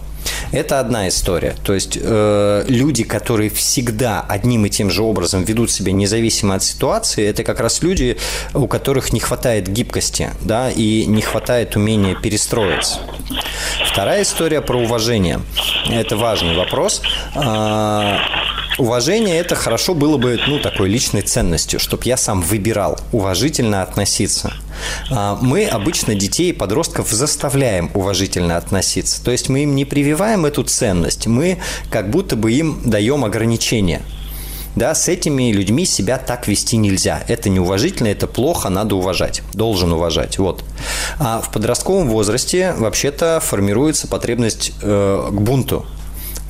[0.51, 1.55] Это одна история.
[1.63, 6.63] То есть э, люди, которые всегда одним и тем же образом ведут себя независимо от
[6.63, 8.17] ситуации, это как раз люди,
[8.53, 12.99] у которых не хватает гибкости, да, и не хватает умения перестроиться.
[13.85, 15.41] Вторая история про уважение.
[15.89, 17.01] Это важный вопрос.
[17.35, 18.17] Э,
[18.77, 24.53] уважение это хорошо было бы, ну, такой личной ценностью, чтобы я сам выбирал уважительно относиться.
[25.09, 29.23] А, мы обычно детей и подростков заставляем уважительно относиться.
[29.23, 34.01] То есть мы им не прививаем эту ценность, мы как будто бы им даем ограничения.
[34.75, 37.21] Да, с этими людьми себя так вести нельзя.
[37.27, 39.41] Это неуважительно, это плохо, надо уважать.
[39.53, 40.37] Должен уважать.
[40.37, 40.63] Вот.
[41.19, 45.85] А в подростковом возрасте вообще-то формируется потребность э, к бунту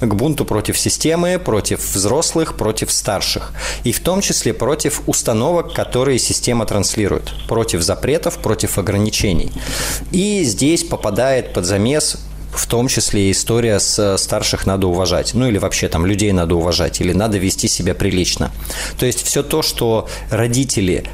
[0.02, 3.54] к бунту против системы, против взрослых, против старших.
[3.84, 7.32] И в том числе против установок, которые система транслирует.
[7.48, 9.52] Против запретов, против ограничений.
[10.12, 12.18] И здесь попадает под замес
[12.54, 17.00] в том числе история с старших надо уважать, ну или вообще там людей надо уважать,
[17.00, 18.52] или надо вести себя прилично.
[19.00, 21.06] То есть все то, что родители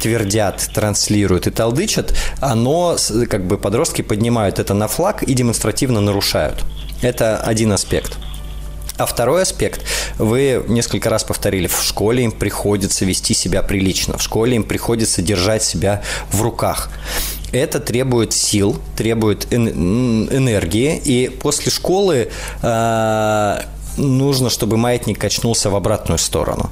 [0.00, 2.96] твердят, транслируют и толдычат, оно,
[3.28, 6.64] как бы подростки поднимают это на флаг и демонстративно нарушают.
[7.02, 8.16] Это один аспект.
[8.98, 9.82] А второй аспект,
[10.18, 15.20] вы несколько раз повторили, в школе им приходится вести себя прилично, в школе им приходится
[15.20, 16.90] держать себя в руках.
[17.52, 22.30] Это требует сил, требует энергии, и после школы
[22.62, 23.60] э,
[23.98, 26.70] нужно, чтобы маятник качнулся в обратную сторону.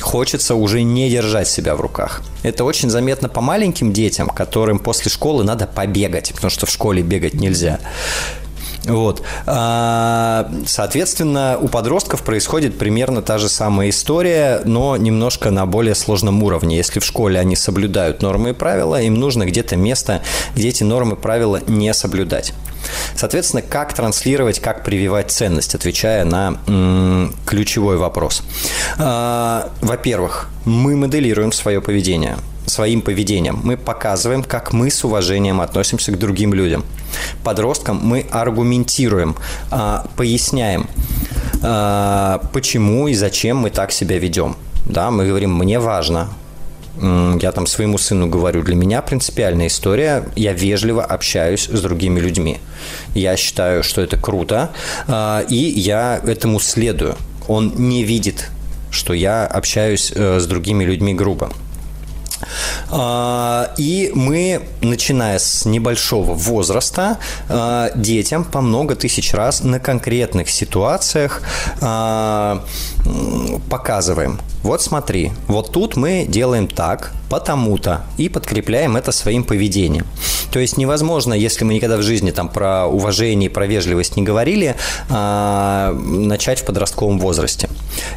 [0.00, 2.22] Хочется уже не держать себя в руках.
[2.42, 7.02] Это очень заметно по маленьким детям, которым после школы надо побегать, потому что в школе
[7.02, 7.80] бегать нельзя.
[8.86, 9.22] Вот.
[9.46, 16.42] А, соответственно, у подростков происходит примерно та же самая история, но немножко на более сложном
[16.42, 16.76] уровне.
[16.76, 20.22] Если в школе они соблюдают нормы и правила, им нужно где-то место,
[20.54, 22.54] где эти нормы и правила не соблюдать.
[23.16, 28.42] Соответственно, как транслировать, как прививать ценность, отвечая на ключевой вопрос.
[28.98, 32.36] А, во-первых, мы моделируем свое поведение
[32.66, 33.60] своим поведением.
[33.62, 36.84] Мы показываем, как мы с уважением относимся к другим людям.
[37.44, 39.36] Подросткам мы аргументируем,
[39.70, 40.88] а, поясняем,
[41.62, 44.56] а, почему и зачем мы так себя ведем.
[44.84, 46.28] Да, мы говорим, мне важно,
[47.02, 52.58] я там своему сыну говорю, для меня принципиальная история, я вежливо общаюсь с другими людьми.
[53.14, 54.70] Я считаю, что это круто,
[55.06, 57.16] а, и я этому следую.
[57.48, 58.50] Он не видит,
[58.90, 61.50] что я общаюсь э, с другими людьми грубо.
[62.90, 67.18] А, и мы, начиная с небольшого возраста,
[67.48, 71.42] а, детям по много тысяч раз на конкретных ситуациях
[71.80, 72.64] а,
[73.70, 74.40] показываем.
[74.62, 80.06] Вот смотри, вот тут мы делаем так, потому-то, и подкрепляем это своим поведением.
[80.50, 84.22] То есть невозможно, если мы никогда в жизни там про уважение и про вежливость не
[84.22, 84.76] говорили,
[85.08, 87.68] начать в подростковом возрасте.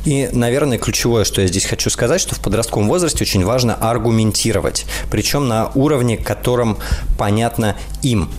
[0.06, 4.86] И, наверное, ключевое, что я здесь хочу сказать, что в подростковом возрасте очень важно аргументировать,
[5.12, 6.78] причем на уровне, котором
[7.18, 8.30] понятно им,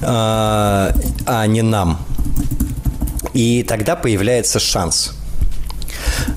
[0.00, 0.92] а,
[1.26, 1.98] а не нам.
[3.32, 5.12] И тогда появляется шанс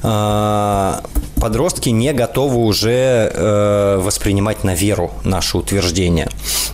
[0.03, 1.03] а,
[1.43, 6.29] подростки не готовы уже э, воспринимать на веру наши утверждения.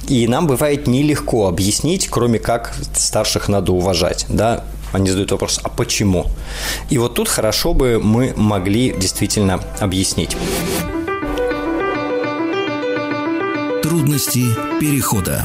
[0.07, 4.27] И нам бывает нелегко объяснить, кроме как старших надо уважать.
[4.29, 4.63] Да?
[4.93, 6.27] они задают вопрос, а почему?
[6.91, 10.37] И вот тут хорошо бы мы могли действительно объяснить.
[13.81, 14.45] Трудности
[14.79, 15.43] перехода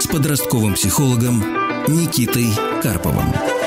[0.00, 1.44] с подростковым психологом
[1.86, 2.48] Никитой
[2.82, 3.57] Карповым.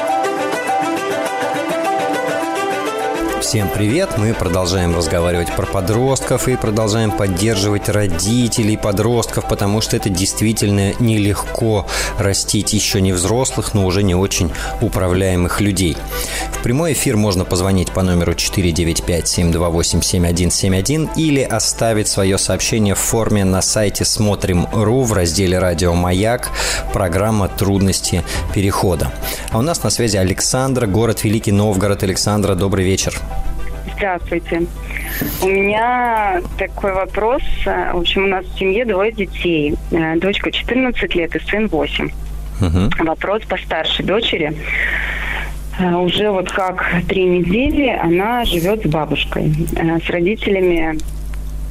[3.51, 4.11] Всем привет!
[4.17, 11.85] Мы продолжаем разговаривать про подростков и продолжаем поддерживать родителей подростков, потому что это действительно нелегко
[12.17, 15.97] растить еще не взрослых, но уже не очень управляемых людей.
[16.53, 23.61] В прямой эфир можно позвонить по номеру 495-728-7171 или оставить свое сообщение в форме на
[23.61, 26.51] сайте смотрим.ру в разделе «Радио Маяк»
[26.93, 29.11] программа «Трудности перехода».
[29.49, 32.03] А у нас на связи Александра, город Великий Новгород.
[32.03, 33.19] Александра, добрый вечер.
[34.01, 34.63] Здравствуйте.
[35.43, 37.43] У меня такой вопрос.
[37.63, 39.75] В общем, у нас в семье двое детей.
[39.91, 42.09] Э, дочка 14 лет и сын 8.
[42.61, 43.05] Угу.
[43.05, 44.53] Вопрос по старшей дочери.
[45.77, 49.53] Э, уже вот как три недели она живет с бабушкой.
[49.75, 50.97] Э, с родителями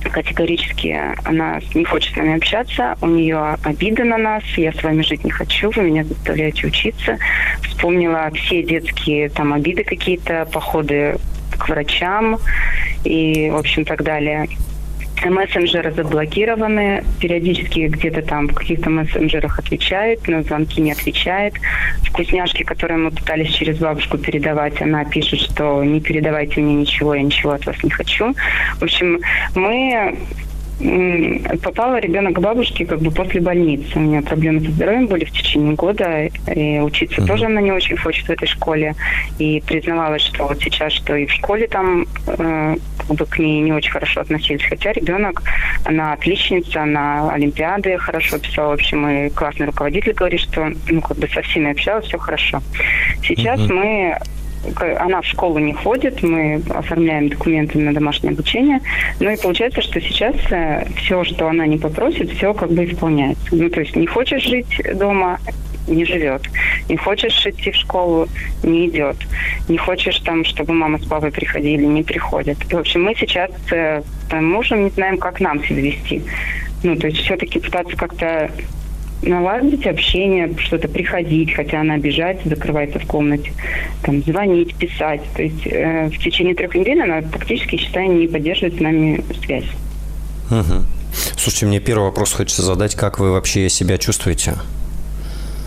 [0.05, 5.03] категорически она не хочет с нами общаться, у нее обида на нас, я с вами
[5.03, 7.19] жить не хочу, вы меня заставляете учиться.
[7.63, 11.17] Вспомнила все детские там обиды какие-то, походы
[11.61, 12.39] к врачам
[13.05, 14.49] и, в общем, так далее.
[15.25, 21.55] Мессенджеры заблокированы, периодически где-то там в каких-то мессенджерах отвечает, на звонки не отвечает.
[22.05, 27.23] Вкусняшки, которые мы пытались через бабушку передавать, она пишет, что не передавайте мне ничего, я
[27.23, 28.35] ничего от вас не хочу.
[28.79, 29.21] В общем,
[29.55, 30.17] мы
[31.63, 33.99] попала ребенок к бабушке как бы после больницы.
[33.99, 37.27] У нее проблемы со здоровьем были в течение года, и учиться mm-hmm.
[37.27, 38.95] тоже она не очень хочет в этой школе.
[39.39, 43.61] И признавалась, что вот сейчас, что и в школе там э, как бы к ней
[43.61, 44.65] не очень хорошо относились.
[44.65, 45.43] Хотя ребенок,
[45.85, 48.71] она отличница, она олимпиады хорошо писала.
[48.71, 52.63] В общем, и классный руководитель говорит, что ну как бы со всеми общалась, все хорошо.
[53.23, 53.73] Сейчас mm-hmm.
[53.73, 54.17] мы
[54.99, 58.81] она в школу не ходит, мы оформляем документы на домашнее обучение,
[59.19, 63.43] ну и получается, что сейчас э, все, что она не попросит, все как бы исполняется.
[63.53, 65.39] Ну, то есть не хочешь жить дома,
[65.87, 66.43] не живет.
[66.89, 68.29] Не хочешь идти в школу,
[68.63, 69.17] не идет.
[69.69, 72.59] Не хочешь там, чтобы мама с папой приходили, не приходят.
[72.69, 76.23] И, в общем, мы сейчас с мужем не знаем, как нам себя вести.
[76.83, 78.51] Ну, то есть все-таки пытаться как-то
[79.23, 83.53] наладить общение, что-то приходить, хотя она обижается, закрывается в комнате,
[84.03, 85.23] там, звонить, писать.
[85.35, 89.69] То есть э, в течение трех недель она практически, считаю, не поддерживает с нами связь.
[90.51, 90.85] Угу.
[91.37, 92.95] Слушайте, мне первый вопрос хочется задать.
[92.95, 94.55] Как вы вообще себя чувствуете?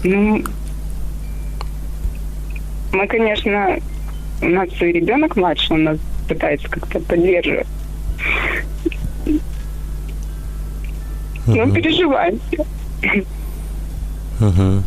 [0.03, 0.43] Ну,
[2.91, 3.79] мы, конечно,
[4.41, 5.97] у нас и ребенок младший, он нас
[6.27, 7.67] пытается как-то поддерживать.
[11.45, 12.39] Но переживаем.
[14.39, 14.83] Угу.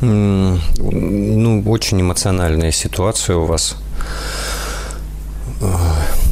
[0.00, 3.76] Ну, очень эмоциональная ситуация у вас.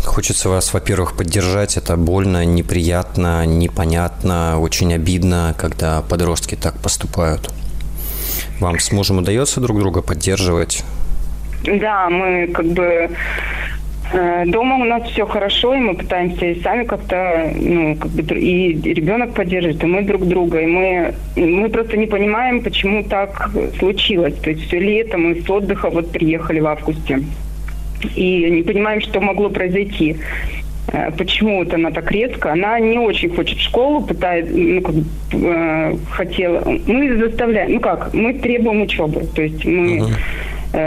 [0.05, 1.77] Хочется вас, во-первых, поддержать.
[1.77, 7.51] Это больно, неприятно, непонятно, очень обидно, когда подростки так поступают.
[8.61, 10.85] Вам с мужем удается друг друга поддерживать?
[11.65, 13.11] Да, мы как бы
[14.13, 18.75] Дома у нас все хорошо, и мы пытаемся и сами как-то, ну, как бы, и
[18.93, 24.35] ребенок поддерживает, и мы друг друга, и мы, мы просто не понимаем, почему так случилось.
[24.35, 27.23] То есть все лето мы с отдыха вот приехали в августе,
[28.15, 30.19] и не понимаем, что могло произойти.
[30.89, 32.53] Э, почему вот она так резко?
[32.53, 34.95] Она не очень хочет школу, пытается, ну, как
[35.33, 36.63] э, хотела.
[36.87, 39.25] Мы заставляем, ну как, мы требуем учебы.
[39.35, 40.15] То есть мы, uh-huh.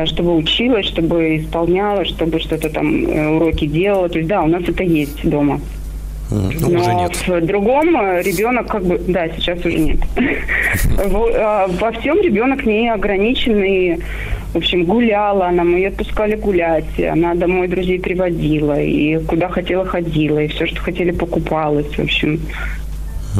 [0.05, 4.09] Чтобы училась, чтобы исполняла, чтобы что-то там, э, уроки делала.
[4.09, 5.59] То есть да, у нас это есть дома.
[6.31, 7.27] Ну, Но уже нет.
[7.27, 8.99] в другом ребенок как бы...
[9.07, 9.99] Да, сейчас уже нет.
[11.07, 13.99] Во всем ребенок не ограниченный
[14.55, 19.83] в общем, гуляла она, мы ее отпускали гулять, она домой друзей приводила, и куда хотела
[19.85, 22.39] ходила, и все, что хотели, покупалась, в общем.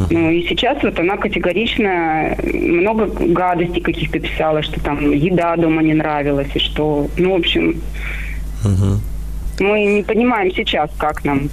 [0.10, 5.93] Ну и сейчас вот она категорично много гадостей каких-то писала, что там еда дома не
[5.93, 7.82] нравилась, и что, ну, в общем,
[8.64, 9.00] угу.
[9.60, 11.50] мы не понимаем сейчас, как нам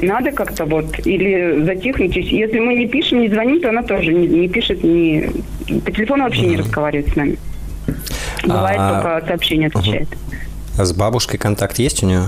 [0.00, 2.16] надо как-то вот или затихнуть.
[2.16, 5.28] Если мы не пишем, не звоним, то она тоже не, не пишет, не
[5.84, 6.50] по телефону вообще угу.
[6.50, 7.38] не разговаривает с нами.
[8.44, 8.92] Бывает а...
[8.92, 10.08] только сообщение отвечает.
[10.76, 12.24] А с бабушкой контакт есть у нее?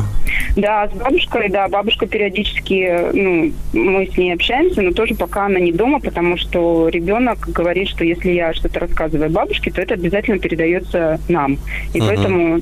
[0.55, 5.59] Да, с бабушкой, да, бабушка периодически, ну, мы с ней общаемся, но тоже пока она
[5.59, 10.39] не дома, потому что ребенок говорит, что если я что-то рассказываю бабушке, то это обязательно
[10.39, 11.59] передается нам.
[11.93, 12.09] И угу.
[12.09, 12.61] поэтому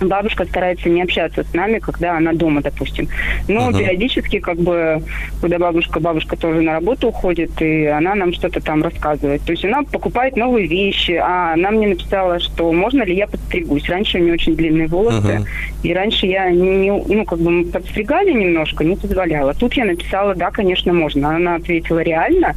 [0.00, 3.08] бабушка старается не общаться с нами, когда она дома, допустим.
[3.48, 3.78] Но uh-huh.
[3.78, 5.02] периодически, как бы,
[5.40, 9.42] когда бабушка, бабушка тоже на работу уходит, и она нам что-то там рассказывает.
[9.42, 13.88] То есть она покупает новые вещи, а она мне написала, что можно ли я подстригусь.
[13.88, 15.46] Раньше у нее очень длинные волосы, uh-huh.
[15.82, 19.54] и раньше я не, ну, как бы мы подстригали немножко, не позволяла.
[19.54, 21.36] Тут я написала, да, конечно, можно.
[21.36, 22.54] Она ответила, реально.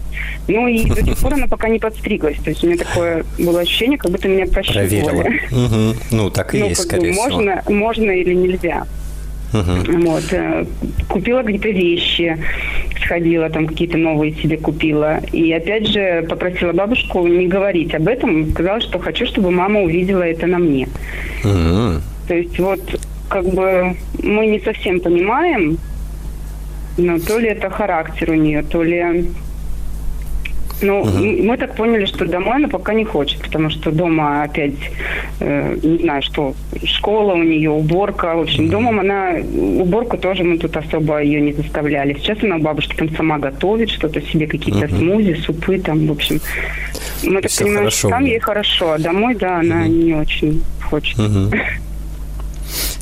[0.47, 2.37] Ну и до сих пор она пока не подстриглась.
[2.37, 5.39] То есть у меня такое было ощущение, как будто меня прощупывали.
[5.49, 5.95] Проверила.
[6.11, 8.85] Ну, так и ну, есть, скорее всего можно, можно или нельзя.
[9.51, 10.05] Uh-huh.
[10.05, 10.23] Вот.
[10.31, 10.65] Э,
[11.07, 12.37] купила какие-то вещи,
[13.03, 15.19] сходила, там какие-то новые себе купила.
[15.31, 18.51] И опять же попросила бабушку не говорить об этом.
[18.51, 20.87] Сказала, что хочу, чтобы мама увидела это на мне.
[21.43, 21.99] Uh-huh.
[22.27, 22.81] То есть вот
[23.27, 25.77] как бы мы не совсем понимаем,
[26.97, 29.25] но то ли это характер у нее, то ли
[30.81, 31.17] ну, угу.
[31.17, 34.75] мы так поняли, что домой она пока не хочет, потому что дома опять,
[35.39, 36.53] э, не знаю, что
[36.83, 38.35] школа у нее, уборка.
[38.35, 38.71] В общем, угу.
[38.71, 39.35] домом она,
[39.81, 42.13] уборку тоже мы тут особо ее не заставляли.
[42.15, 44.97] Сейчас она у бабушки там сама готовит что-то себе, какие-то угу.
[44.97, 46.39] смузи, супы там, в общем.
[47.23, 49.91] Мы так понимаем, хорошо, что там ей хорошо, а домой, да, она угу.
[49.91, 51.19] не очень хочет.
[51.19, 51.51] Угу.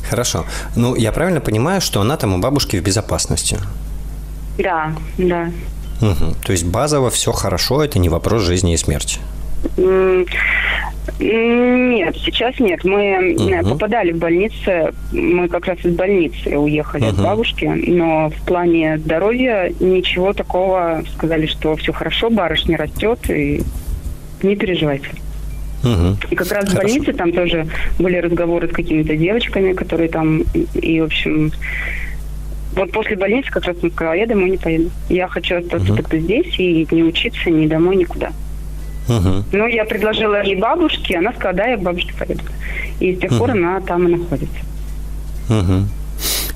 [0.08, 0.46] Хорошо.
[0.74, 3.58] Ну, я правильно понимаю, что она там у бабушки в безопасности?
[4.56, 5.50] Да, да.
[6.00, 6.36] Угу.
[6.44, 9.18] То есть базово все хорошо, это не вопрос жизни и смерти.
[11.18, 12.84] Нет, сейчас нет.
[12.84, 13.70] Мы угу.
[13.70, 17.10] попадали в больницу, мы как раз из больницы уехали угу.
[17.10, 23.62] от бабушки, но в плане здоровья ничего такого сказали, что все хорошо, барышня растет, и
[24.42, 25.10] не переживайте.
[25.82, 26.16] Угу.
[26.30, 26.72] И как раз Хорошо.
[26.72, 27.66] в больнице там тоже
[27.98, 30.42] были разговоры с какими-то девочками, которые там,
[30.74, 31.52] и, в общем,
[32.74, 34.90] вот после больницы как раз он сказал, я домой не поеду.
[35.08, 36.02] Я хочу остаться угу.
[36.02, 38.32] тогда здесь и не учиться ни домой, никуда.
[39.08, 39.44] Угу.
[39.52, 42.42] Ну, я предложила ей бабушке, она сказала, да, я к бабушке поеду.
[43.00, 43.40] И с тех угу.
[43.40, 44.58] пор она там и находится.
[45.48, 45.88] Угу.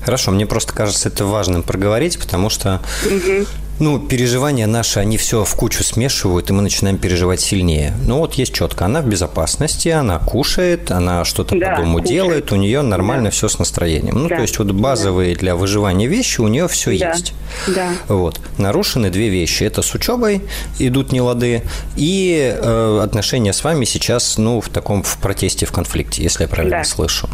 [0.03, 3.45] Хорошо, мне просто кажется это важным проговорить, потому что угу.
[3.79, 7.93] Ну, переживания наши, они все в кучу смешивают, и мы начинаем переживать сильнее.
[8.05, 12.09] Ну, вот есть четко, она в безопасности, она кушает, она что-то да, по дому кушает.
[12.09, 13.31] делает, у нее нормально да.
[13.31, 14.15] все с настроением.
[14.15, 14.35] Ну, да.
[14.35, 15.39] то есть вот базовые да.
[15.39, 17.09] для выживания вещи у нее все да.
[17.09, 17.33] есть.
[17.67, 17.89] Да.
[18.07, 18.39] Вот.
[18.57, 19.63] Нарушены две вещи.
[19.63, 20.43] Это с учебой
[20.79, 21.63] идут нелады,
[21.95, 26.47] и э, отношения с вами сейчас, ну, в таком, в протесте, в конфликте, если я
[26.47, 26.83] правильно да.
[26.83, 27.27] слышу.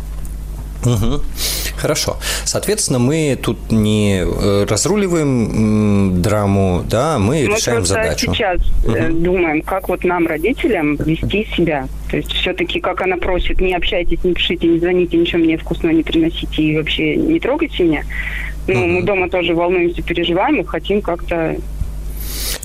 [0.86, 1.22] Угу.
[1.78, 2.18] Хорошо.
[2.46, 8.30] Соответственно, мы тут не э, разруливаем драму, да, мы, мы решаем задачу.
[8.30, 9.14] Мы сейчас угу.
[9.14, 11.88] думаем, как вот нам, родителям, вести себя.
[12.10, 15.94] То есть все-таки, как она просит, не общайтесь, не пишите, не звоните, ничего мне вкусного
[15.94, 18.04] не приносите и вообще не трогайте меня.
[18.68, 18.88] Ну, угу.
[18.88, 21.56] мы дома тоже волнуемся, переживаем и хотим как-то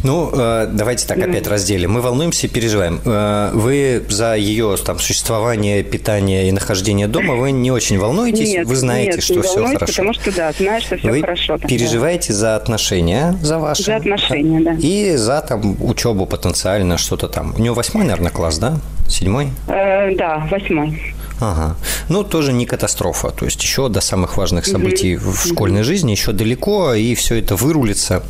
[0.03, 1.93] ну, э, давайте так опять разделим.
[1.93, 3.01] Мы волнуемся и переживаем.
[3.05, 8.49] Э, вы за ее там существование, питание и нахождение дома вы не очень волнуетесь.
[8.51, 9.87] Нет, вы знаете, нет, что все хорошо.
[9.87, 11.59] Потому что да, знаешь, что все вы хорошо.
[11.59, 12.39] Переживаете да.
[12.39, 13.83] за отношения, за ваши.
[13.85, 14.77] За отношения, да.
[14.79, 17.55] И за там учебу потенциально что-то там.
[17.57, 18.79] У нее восьмой, наверное, класс, да?
[19.09, 19.49] Седьмой?
[19.69, 21.14] Э, да, восьмой.
[21.41, 21.77] Ага.
[22.09, 23.31] Ну, тоже не катастрофа.
[23.31, 25.33] То есть еще до самых важных событий mm-hmm.
[25.33, 28.23] в школьной жизни еще далеко, и все это вырулится.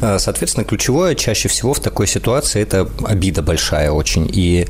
[0.00, 4.28] Э, соответственно, ключевое чаще всего в такой ситуации это обида большая очень.
[4.32, 4.66] И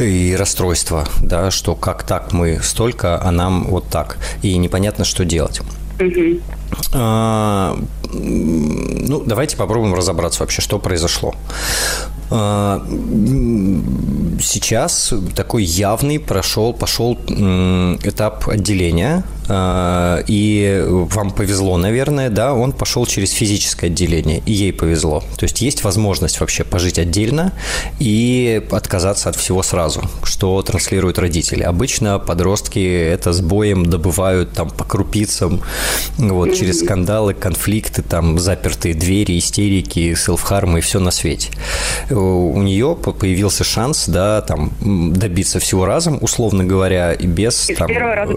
[0.00, 4.18] и расстройство, да, что как так мы столько, а нам вот так.
[4.42, 5.60] И непонятно, что делать.
[6.00, 6.40] Угу.
[6.94, 7.78] А,
[8.12, 11.34] ну, давайте попробуем разобраться вообще, что произошло.
[12.30, 12.84] А,
[14.40, 23.30] сейчас такой явный прошел, пошел этап отделения и вам повезло, наверное, да, он пошел через
[23.32, 25.22] физическое отделение, и ей повезло.
[25.36, 27.52] То есть есть возможность вообще пожить отдельно
[27.98, 31.62] и отказаться от всего сразу, что транслируют родители.
[31.62, 35.60] Обычно подростки это с боем добывают там по крупицам,
[36.18, 41.50] вот, через скандалы, конфликты, там, запертые двери, истерики, селфхармы и все на свете.
[42.10, 47.90] У нее появился шанс, да, там, добиться всего разом, условно говоря, и без и там,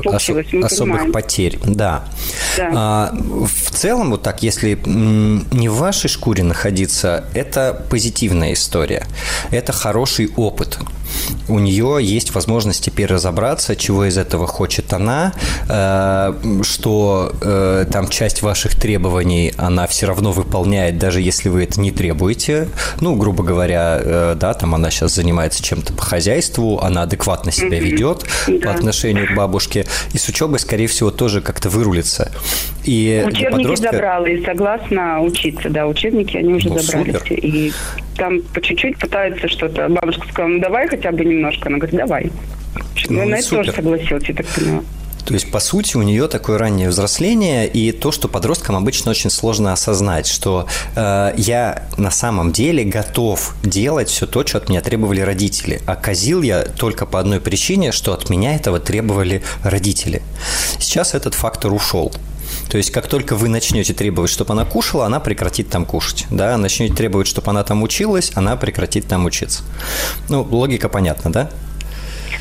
[0.06, 0.30] ос-
[0.64, 1.12] особых понимаем.
[1.14, 1.60] потерь.
[1.64, 2.06] Да.
[2.58, 2.72] да.
[2.76, 9.06] А, в целом, вот так, если не в вашей шкуре находиться, это позитивная история.
[9.52, 10.80] Это хороший опыт
[11.48, 15.34] у нее есть возможность теперь разобраться, чего из этого хочет она,
[15.70, 16.34] э,
[16.64, 21.92] что э, там часть ваших требований она все равно выполняет, даже если вы это не
[21.92, 22.68] требуете.
[23.02, 27.80] Ну, грубо говоря, э, да, там она сейчас занимается чем-то по хозяйству, она адекватно себя
[27.80, 28.68] ведет да.
[28.68, 32.32] по отношению к бабушке, и с учебой, скорее всего, тоже как-то вырулится.
[32.84, 33.92] И Учебники подростка...
[33.92, 37.12] забрала и согласна учиться, да, учебники они уже ну, забрали.
[37.14, 37.34] Супер.
[37.34, 37.74] И
[38.18, 39.88] там по чуть-чуть пытается что-то.
[39.90, 41.70] Бабушка сказала, ну давай хотя бы немножко.
[41.70, 42.32] Она говорит, давай.
[43.10, 44.82] Ну, на это тоже согласилась, я так поняла.
[45.26, 49.30] То есть, по сути, у нее такое раннее взросление и то, что подросткам обычно очень
[49.30, 54.80] сложно осознать, что э, я на самом деле готов делать все то, что от меня
[54.80, 55.82] требовали родители.
[55.86, 60.22] А казил я только по одной причине, что от меня этого требовали родители.
[60.80, 62.14] Сейчас этот фактор ушел.
[62.70, 66.26] То есть, как только вы начнете требовать, чтобы она кушала, она прекратит там кушать.
[66.30, 69.64] Да, начнете требовать, чтобы она там училась, она прекратит там учиться.
[70.30, 71.50] Ну, логика понятна, да?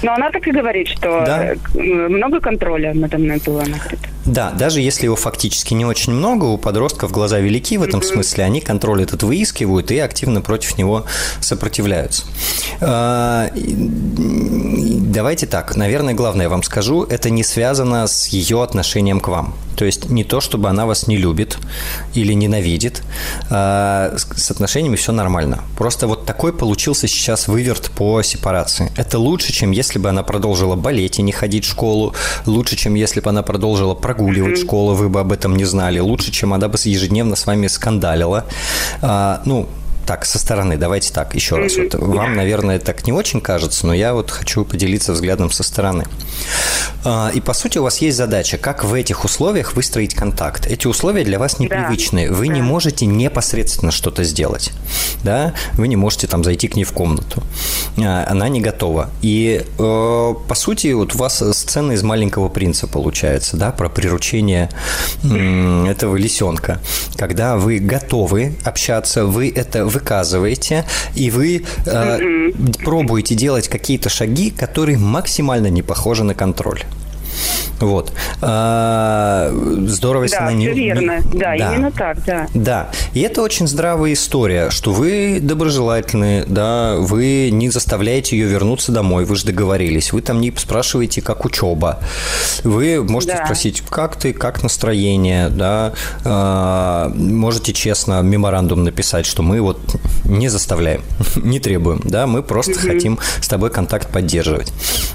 [0.03, 1.53] Но она так и говорит, что да.
[1.53, 3.61] Э, много контроля надо мной было.
[3.61, 4.01] Говорит.
[4.27, 8.45] Да, даже если его фактически не очень много, у подростков глаза велики в этом смысле,
[8.45, 11.05] они контроль этот выискивают и активно против него
[11.41, 12.24] сопротивляются.
[12.81, 19.29] А, давайте так, наверное, главное я вам скажу, это не связано с ее отношением к
[19.29, 19.55] вам.
[19.77, 21.59] То есть не то, чтобы она вас не любит
[22.14, 23.03] или ненавидит.
[23.51, 25.61] А, с отношениями все нормально.
[25.77, 28.91] Просто вот такой получился сейчас выверт по сепарации.
[28.97, 32.14] Это лучше, чем если бы она продолжила болеть и не ходить в школу.
[32.47, 34.16] Лучше, чем если бы она продолжила прогуливать
[34.59, 35.99] школу, вы бы об этом не знали.
[35.99, 38.45] Лучше, чем она бы ежедневно с вами скандалила.
[39.03, 39.69] А, ну,
[40.07, 41.77] так, со стороны, давайте так, еще раз.
[41.77, 46.05] Вот вам, наверное, так не очень кажется, но я вот хочу поделиться взглядом со стороны.
[47.05, 50.67] А, и, по сути, у вас есть задача, как в этих условиях выстроить контакт.
[50.67, 52.31] Эти условия для вас непривычные.
[52.31, 54.73] Вы не можете непосредственно что-то сделать.
[55.25, 55.55] Да?
[55.75, 57.43] Вы не можете там зайти к ней в комнату.
[57.99, 59.11] А, она не готова.
[59.23, 64.71] И, э, по сути, вот у вас сцена из маленького принца получается, да, про приручение
[65.25, 66.81] этого лисенка.
[67.17, 70.84] Когда вы готовы общаться, вы это выказываете,
[71.14, 72.51] и вы э,
[72.84, 76.82] пробуете делать какие-то шаги, которые максимально не похожи на контроль.
[77.80, 78.12] Вот.
[78.41, 79.51] А,
[79.87, 80.68] здорово, если да, она не...
[80.68, 81.20] верно.
[81.32, 82.47] Да, да, именно так, да.
[82.55, 82.91] Да.
[83.12, 89.24] И это очень здравая история, что вы доброжелательны, да, вы не заставляете ее вернуться домой,
[89.24, 90.12] вы же договорились.
[90.12, 92.01] Вы там не спрашиваете, как учеба.
[92.64, 93.45] Вы можете да.
[93.45, 95.93] спросить, как ты, как настроение, да.
[96.24, 99.78] А, можете честно меморандум написать, что мы вот
[100.24, 101.03] не заставляем,
[101.37, 104.72] не требуем, да, мы просто хотим с тобой контакт поддерживать.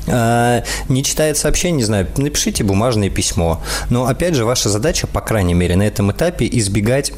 [0.07, 3.61] А, не читает сообщение, не знаю, напишите бумажное письмо.
[3.89, 7.11] Но, опять же, ваша задача, по крайней мере, на этом этапе избегать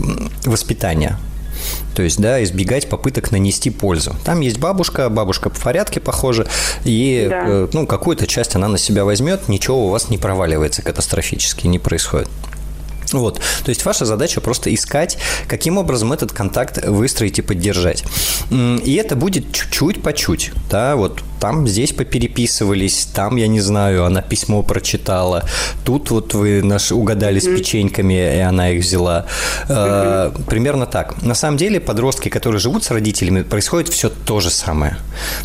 [0.45, 1.19] воспитания.
[1.95, 4.15] То есть, да, избегать попыток нанести пользу.
[4.23, 6.47] Там есть бабушка, бабушка в порядке, похоже,
[6.83, 7.43] и, да.
[7.45, 11.79] э, ну, какую-то часть она на себя возьмет, ничего у вас не проваливается катастрофически, не
[11.79, 12.29] происходит.
[13.11, 13.39] Вот.
[13.63, 15.17] То есть ваша задача просто искать,
[15.47, 18.03] каким образом этот контакт выстроить и поддержать.
[18.49, 20.51] И это будет чуть-чуть по чуть.
[20.69, 25.43] Да, вот там здесь попереписывались, там, я не знаю, она письмо прочитала,
[25.83, 29.25] тут вот вы наш угадали с печеньками, и она их взяла.
[29.67, 31.21] Э, примерно так.
[31.21, 34.95] На самом деле подростки, которые живут с родителями, происходит все то же самое.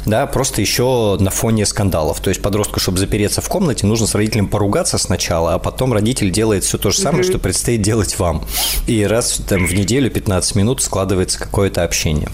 [0.07, 2.21] Да, просто еще на фоне скандалов.
[2.21, 6.31] То есть подростку, чтобы запереться в комнате, нужно с родителем поругаться сначала, а потом родитель
[6.31, 8.45] делает все то же самое, что предстоит делать вам.
[8.87, 12.29] И раз там, в неделю 15 минут складывается какое-то общение.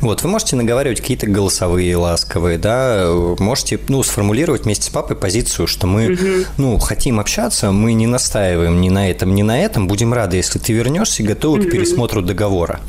[0.00, 5.66] Вот, вы можете наговаривать какие-то голосовые, ласковые, да, можете, ну, сформулировать вместе с папой позицию,
[5.66, 6.46] что мы, угу.
[6.56, 10.58] ну, хотим общаться, мы не настаиваем ни на этом, ни на этом, будем рады, если
[10.58, 11.68] ты вернешься и готовы угу.
[11.68, 12.80] к пересмотру договора.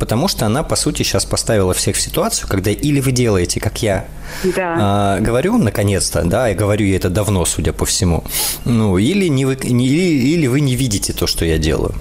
[0.00, 3.82] Потому что она, по сути, сейчас поставила всех в ситуацию, когда или вы делаете, как
[3.82, 4.06] я
[4.44, 4.76] да.
[4.78, 8.24] а, говорю, наконец-то, да, и говорю я это давно, судя по всему,
[8.64, 11.94] ну, или, не вы, не, или, или вы не видите то, что я делаю.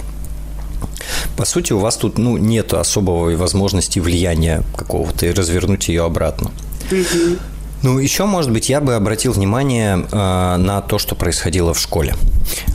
[1.38, 6.52] По сути, у вас тут ну, нет особого возможности влияния какого-то и развернуть ее обратно.
[7.84, 12.14] Ну, еще, может быть, я бы обратил внимание э, на то, что происходило в школе.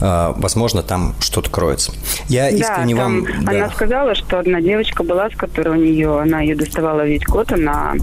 [0.01, 1.91] Э, возможно, там что-то кроется.
[2.27, 3.33] Я да, искренне там вам...
[3.47, 3.69] Она да.
[3.69, 7.95] сказала, что одна девочка была, с которой у нее, она ее доставала весь год, она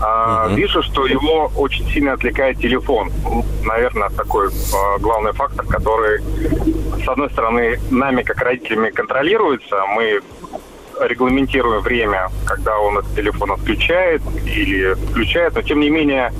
[0.00, 0.54] Uh-huh.
[0.56, 3.12] Вижу, что его очень сильно отвлекает телефон.
[3.64, 4.50] Наверное, такой
[4.98, 6.20] главный фактор, который,
[7.04, 9.76] с одной стороны, нами, как родителями, контролируется.
[9.94, 10.20] Мы
[11.00, 16.32] регламентируем время, когда он этот телефон отключает или включает, но тем не менее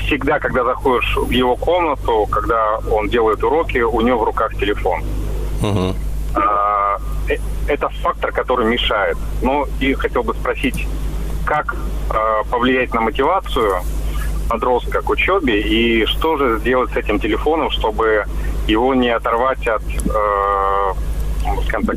[0.00, 5.02] всегда, когда заходишь в его комнату, когда он делает уроки, у него в руках телефон.
[5.62, 5.94] Угу.
[6.34, 6.98] А,
[7.66, 9.16] это фактор, который мешает.
[9.42, 10.86] Ну и хотел бы спросить,
[11.44, 11.76] как
[12.10, 13.82] а, повлиять на мотивацию
[14.48, 18.24] подростка к учебе и что же сделать с этим телефоном, чтобы
[18.66, 20.92] его не оторвать от, э,
[21.68, 21.96] скажем так,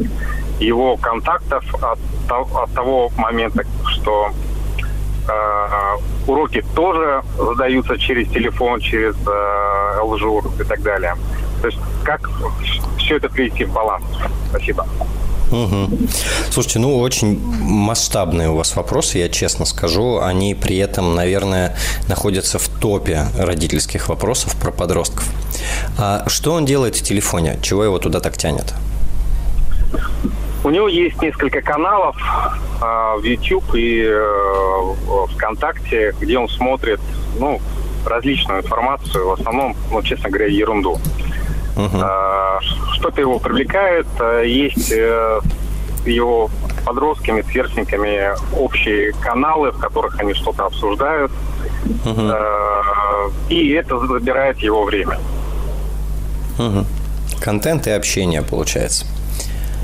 [0.60, 1.98] его контактов от,
[2.30, 4.43] от того момента, что Э,
[6.28, 11.16] уроки тоже задаются через телефон, через э, лжур и так далее.
[11.62, 12.30] То есть как
[12.98, 14.06] все это привести в баланс?
[14.50, 14.86] Спасибо.
[15.52, 15.90] Угу.
[16.50, 20.20] Слушайте, ну очень масштабные у вас вопросы, я честно скажу.
[20.20, 25.26] Они при этом, наверное, находятся в топе родительских вопросов про подростков.
[25.98, 27.60] А что он делает в телефоне?
[27.62, 28.74] Чего его туда так тянет?
[30.64, 32.16] У него есть несколько каналов
[32.82, 34.94] э, в YouTube и э,
[35.32, 37.02] ВКонтакте, где он смотрит,
[37.38, 37.60] ну,
[38.06, 40.98] различную информацию, в основном, ну, честно говоря, ерунду.
[41.76, 42.02] Uh-huh.
[42.02, 42.60] Э,
[42.94, 45.42] что-то его привлекает, э, есть э,
[46.06, 46.50] его
[46.86, 51.32] подростками, сверстниками общие каналы, в которых они что-то обсуждают,
[52.06, 52.36] uh-huh.
[52.36, 55.20] э, и это забирает его время.
[56.58, 56.86] Uh-huh.
[57.42, 59.06] Контент и общение, получается.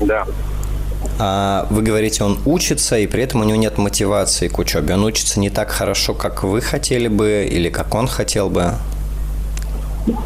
[0.00, 0.24] Да.
[1.22, 4.94] А вы говорите, он учится, и при этом у него нет мотивации к учебе.
[4.94, 8.72] Он учится не так хорошо, как вы хотели бы, или как он хотел бы?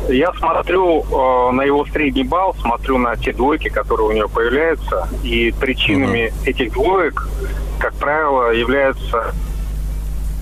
[0.09, 5.09] Я смотрю э, на его средний балл, смотрю на те двойки, которые у него появляются,
[5.25, 6.51] и причинами угу.
[6.51, 7.29] этих двоек
[7.85, 9.35] как правило, являются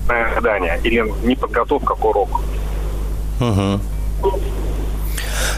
[0.07, 2.41] задания или неподготовка к уроку.
[3.41, 4.31] Угу.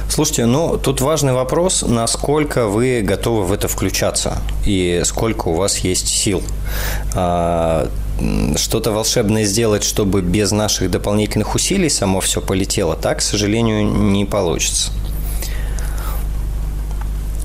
[0.07, 5.79] Слушайте, ну тут важный вопрос, насколько вы готовы в это включаться и сколько у вас
[5.79, 6.43] есть сил.
[7.15, 7.89] А,
[8.55, 14.25] что-то волшебное сделать, чтобы без наших дополнительных усилий само все полетело, так, к сожалению, не
[14.25, 14.91] получится.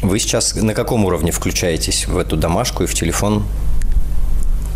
[0.03, 3.45] Вы сейчас на каком уровне включаетесь в эту домашку и в телефон?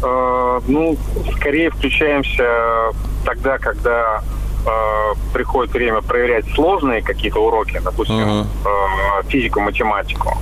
[0.03, 0.97] Э, ну,
[1.37, 2.93] скорее включаемся
[3.24, 4.22] тогда, когда
[4.67, 8.47] э, приходит время проверять сложные какие-то уроки, допустим, uh-huh.
[8.65, 10.39] э, физику, математику.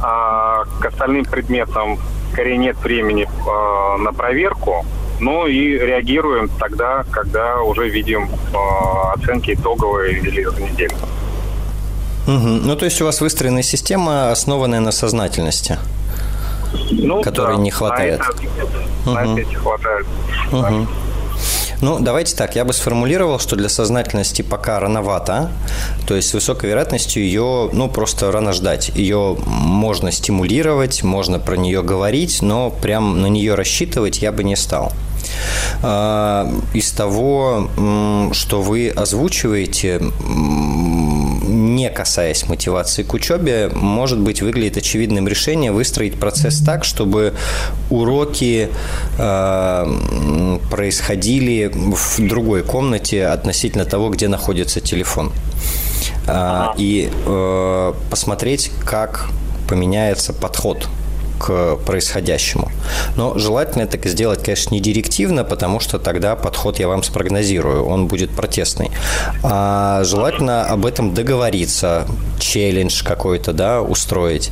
[0.00, 1.98] А к остальным предметам
[2.32, 4.84] скорее нет времени э, на проверку,
[5.20, 8.56] но и реагируем тогда, когда уже видим э,
[9.14, 10.94] оценки итоговые или за неделю.
[12.26, 12.48] Угу.
[12.64, 15.78] Ну, то есть у вас выстроенная система, основанная на сознательности,
[16.90, 17.62] ну, которой да.
[17.62, 18.20] не хватает.
[18.20, 18.66] На это,
[19.04, 19.10] угу.
[19.10, 20.06] на это хватает.
[20.52, 20.86] Угу.
[21.82, 25.50] Ну, давайте так, я бы сформулировал, что для сознательности пока рановато,
[26.06, 28.90] то есть с высокой вероятностью ее, ну, просто рано ждать.
[28.94, 34.54] Ее можно стимулировать, можно про нее говорить, но прям на нее рассчитывать я бы не
[34.54, 34.92] стал.
[35.82, 37.68] А, из того,
[38.32, 40.00] что вы озвучиваете,
[41.82, 47.34] не касаясь мотивации к учебе, может быть, выглядит очевидным решением выстроить процесс так, чтобы
[47.90, 48.68] уроки
[49.18, 55.32] э, происходили в другой комнате относительно того, где находится телефон.
[56.28, 59.28] Э, и э, посмотреть, как
[59.68, 60.88] поменяется подход
[61.42, 62.70] к происходящему.
[63.16, 68.06] Но желательно это сделать, конечно, не директивно, потому что тогда подход я вам спрогнозирую, он
[68.06, 68.90] будет протестный.
[69.42, 72.06] А желательно об этом договориться,
[72.38, 74.50] челлендж какой-то, да, устроить,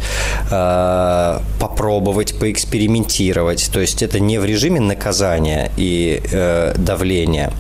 [0.51, 3.71] а, попробовать, поэкспериментировать.
[3.73, 7.53] То есть это не в режиме наказания и э, давления,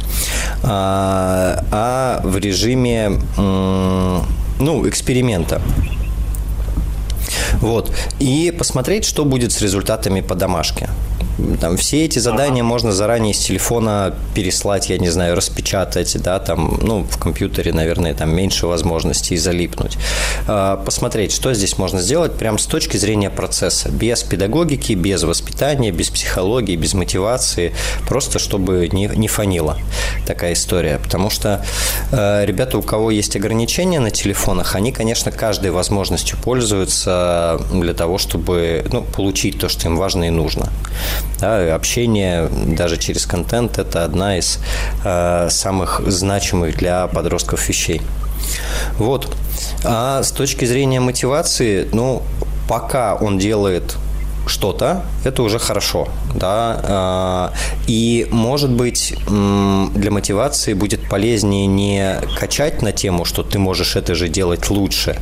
[0.62, 5.62] а, а в режиме, ну, эксперимента.
[7.60, 7.92] Вот.
[8.18, 10.88] И посмотреть, что будет с результатами по домашке.
[11.60, 16.78] Там все эти задания можно заранее с телефона переслать, я не знаю, распечатать, да, там,
[16.82, 19.96] ну, в компьютере, наверное, там меньше возможностей залипнуть.
[20.46, 25.90] А, посмотреть, что здесь можно сделать прямо с точки зрения процесса, без педагогики, без воспитания,
[25.92, 27.72] без психологии, без мотивации,
[28.06, 29.78] просто чтобы не, не фанило
[30.26, 30.98] такая история.
[31.02, 31.64] Потому что
[32.12, 38.84] ребята, у кого есть ограничения на телефонах, они, конечно, каждой возможностью пользуются для того, чтобы
[38.92, 40.68] ну, получить то, что им важно и нужно.
[41.38, 44.58] Да, общение даже через контент– это одна из
[45.04, 48.02] э, самых значимых для подростков вещей.
[48.98, 49.34] Вот.
[49.84, 52.22] А с точки зрения мотивации, ну,
[52.68, 53.96] пока он делает
[54.46, 57.52] что-то, это уже хорошо, да, а,
[57.86, 64.14] и, может быть, для мотивации будет полезнее не качать на тему, что ты можешь это
[64.14, 65.16] же делать лучше,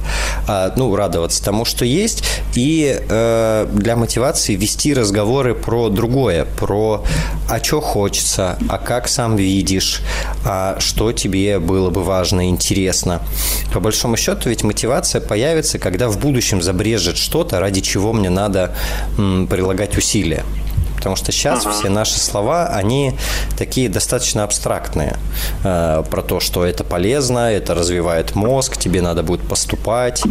[0.46, 7.04] а, ну, радоваться тому, что есть, и э, для мотивации вести разговоры про другое, про
[7.48, 10.02] а что хочется, а как сам видишь,
[10.44, 13.22] а что тебе было бы важно, интересно.
[13.72, 18.74] По большому счету, ведь мотивация появится, когда в будущем забрежет что-то, ради чего мне надо
[19.48, 20.44] прилагать усилия.
[20.98, 21.74] Потому что сейчас ага.
[21.74, 23.14] все наши слова, они
[23.56, 25.16] такие достаточно абстрактные.
[25.62, 30.22] Э, про то, что это полезно, это развивает мозг, тебе надо будет поступать.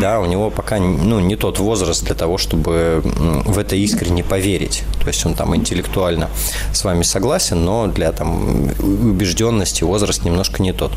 [0.00, 4.82] Да, у него пока ну, не тот возраст для того, чтобы в это искренне поверить.
[5.00, 6.28] То есть он там интеллектуально
[6.72, 10.92] с вами согласен, но для там, убежденности возраст немножко не тот.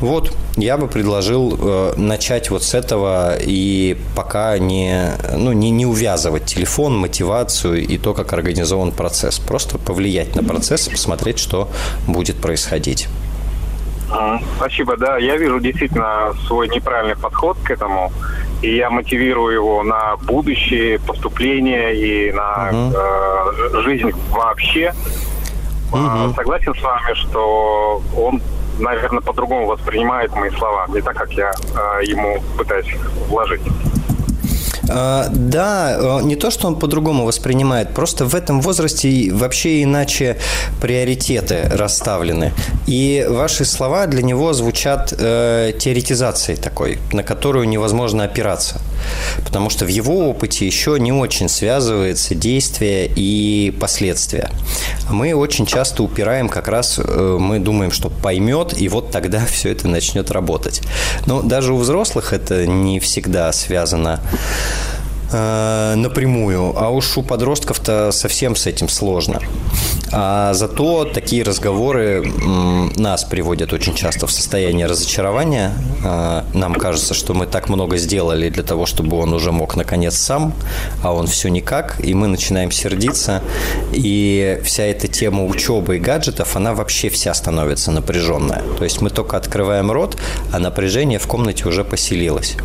[0.00, 5.84] Вот, я бы предложил э, начать вот с этого и пока не, ну, не, не
[5.84, 9.38] увязывать телефон, мотивацию и то, как организован процесс.
[9.38, 11.68] Просто повлиять на процесс и посмотреть, что
[12.06, 13.08] будет происходить.
[14.56, 15.18] Спасибо, да.
[15.18, 18.12] Я вижу действительно свой неправильный подход к этому,
[18.62, 22.96] и я мотивирую его на будущее поступление и на угу.
[22.96, 24.92] э, жизнь вообще.
[25.92, 26.34] Угу.
[26.34, 28.40] Согласен с вами, что он
[28.80, 32.92] наверное, по-другому воспринимает мои слова, не так, как я э, ему пытаюсь
[33.28, 33.62] вложить.
[34.92, 40.36] А, да, э, не то, что он по-другому воспринимает, просто в этом возрасте вообще иначе
[40.80, 42.52] приоритеты расставлены.
[42.86, 48.80] И ваши слова для него звучат э, теоретизацией такой, на которую невозможно опираться.
[49.44, 54.50] Потому что в его опыте еще не очень связывается действие и последствия.
[55.08, 59.70] Мы очень часто упираем как раз, э, мы думаем, что поймет, и вот тогда все
[59.70, 60.82] это начнет работать.
[61.26, 64.20] Но даже у взрослых это не всегда связано
[65.32, 69.40] э, напрямую, а уж у подростков-то совсем с этим сложно.
[70.12, 75.72] А зато такие разговоры м, нас приводят очень часто в состояние разочарования.
[76.04, 80.16] Э, нам кажется, что мы так много сделали для того, чтобы он уже мог наконец
[80.16, 80.52] сам,
[81.02, 83.42] а он все никак, и мы начинаем сердиться,
[83.92, 88.62] и вся эта тема учебы и гаджетов, она вообще вся становится напряженная.
[88.78, 90.16] То есть мы только открываем рот,
[90.52, 92.56] а напряжение в комнате уже поселилось.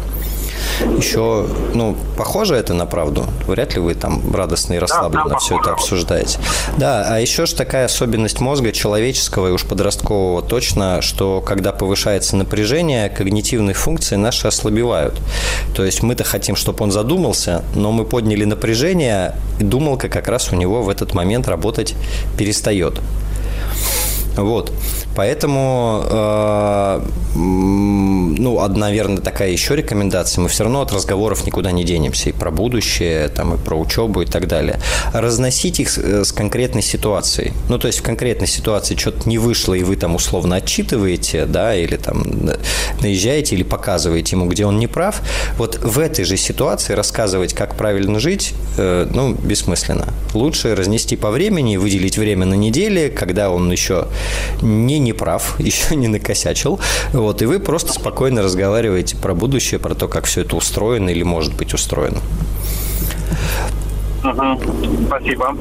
[0.97, 3.25] Еще, ну, похоже это на правду?
[3.47, 6.39] Вряд ли вы там радостно и расслабленно да, все это обсуждаете.
[6.77, 12.35] Да, а еще же такая особенность мозга человеческого и уж подросткового точно, что когда повышается
[12.35, 15.19] напряжение, когнитивные функции наши ослабевают.
[15.75, 20.51] То есть мы-то хотим, чтобы он задумался, но мы подняли напряжение, и думалка как раз
[20.51, 21.95] у него в этот момент работать
[22.37, 22.99] перестает.
[24.35, 24.71] Вот.
[25.15, 27.01] Поэтому, э,
[27.35, 30.41] ну, одна, наверное, такая еще рекомендация.
[30.41, 32.29] Мы все равно от разговоров никуда не денемся.
[32.29, 34.79] И про будущее, там, и про учебу и так далее.
[35.13, 37.53] Разносить их с, э, с конкретной ситуацией.
[37.69, 41.75] Ну, то есть в конкретной ситуации что-то не вышло, и вы там условно отчитываете, да,
[41.75, 42.23] или там
[43.01, 45.21] наезжаете, или показываете ему, где он не прав.
[45.57, 50.13] Вот в этой же ситуации рассказывать, как правильно жить, э, ну, бессмысленно.
[50.33, 54.07] Лучше разнести по времени, выделить время на неделе, когда он еще
[54.61, 56.79] не не прав, еще не накосячил.
[57.13, 61.23] Вот, и вы просто спокойно разговариваете про будущее, про то, как все это устроено или
[61.23, 62.19] может быть устроено.
[64.23, 64.59] Угу.
[65.07, 65.55] Спасибо.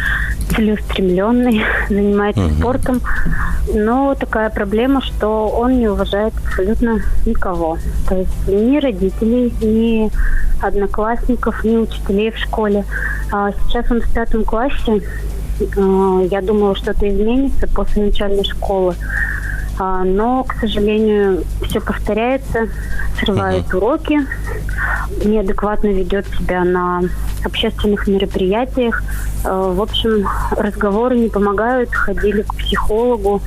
[0.54, 2.54] целеустремленный, занимается угу.
[2.54, 3.00] спортом.
[3.74, 7.78] Но такая проблема, что он не уважает абсолютно никого.
[8.08, 10.10] То есть ни родителей, ни
[10.60, 12.84] одноклассников, ни учителей в школе.
[13.32, 15.02] А сейчас он в пятом классе.
[15.76, 18.94] А, я думала, что-то изменится после начальной школы.
[19.78, 22.68] А, но, к сожалению, все повторяется,
[23.20, 23.76] срывает uh-huh.
[23.76, 24.20] уроки,
[25.24, 27.02] неадекватно ведет себя на
[27.44, 29.02] общественных мероприятиях.
[29.44, 33.42] А, в общем, разговоры не помогают, ходили к психологу.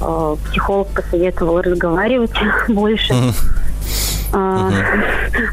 [0.00, 2.32] А, психолог посоветовал разговаривать
[2.68, 3.12] больше.
[3.12, 3.34] Uh-huh.
[4.32, 4.72] Угу.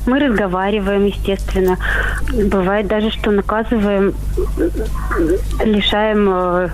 [0.07, 1.77] Мы разговариваем, естественно.
[2.31, 4.13] Бывает даже, что наказываем,
[5.63, 6.69] лишаем э,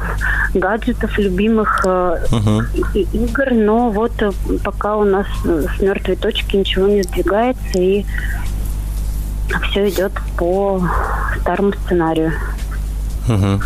[0.54, 2.64] гаджетов, любимых угу.
[2.94, 4.32] игр, но вот э,
[4.64, 8.06] пока у нас с мертвой точки ничего не сдвигается, и
[9.70, 10.82] все идет по
[11.42, 12.34] старому сценарию.
[13.28, 13.62] Угу.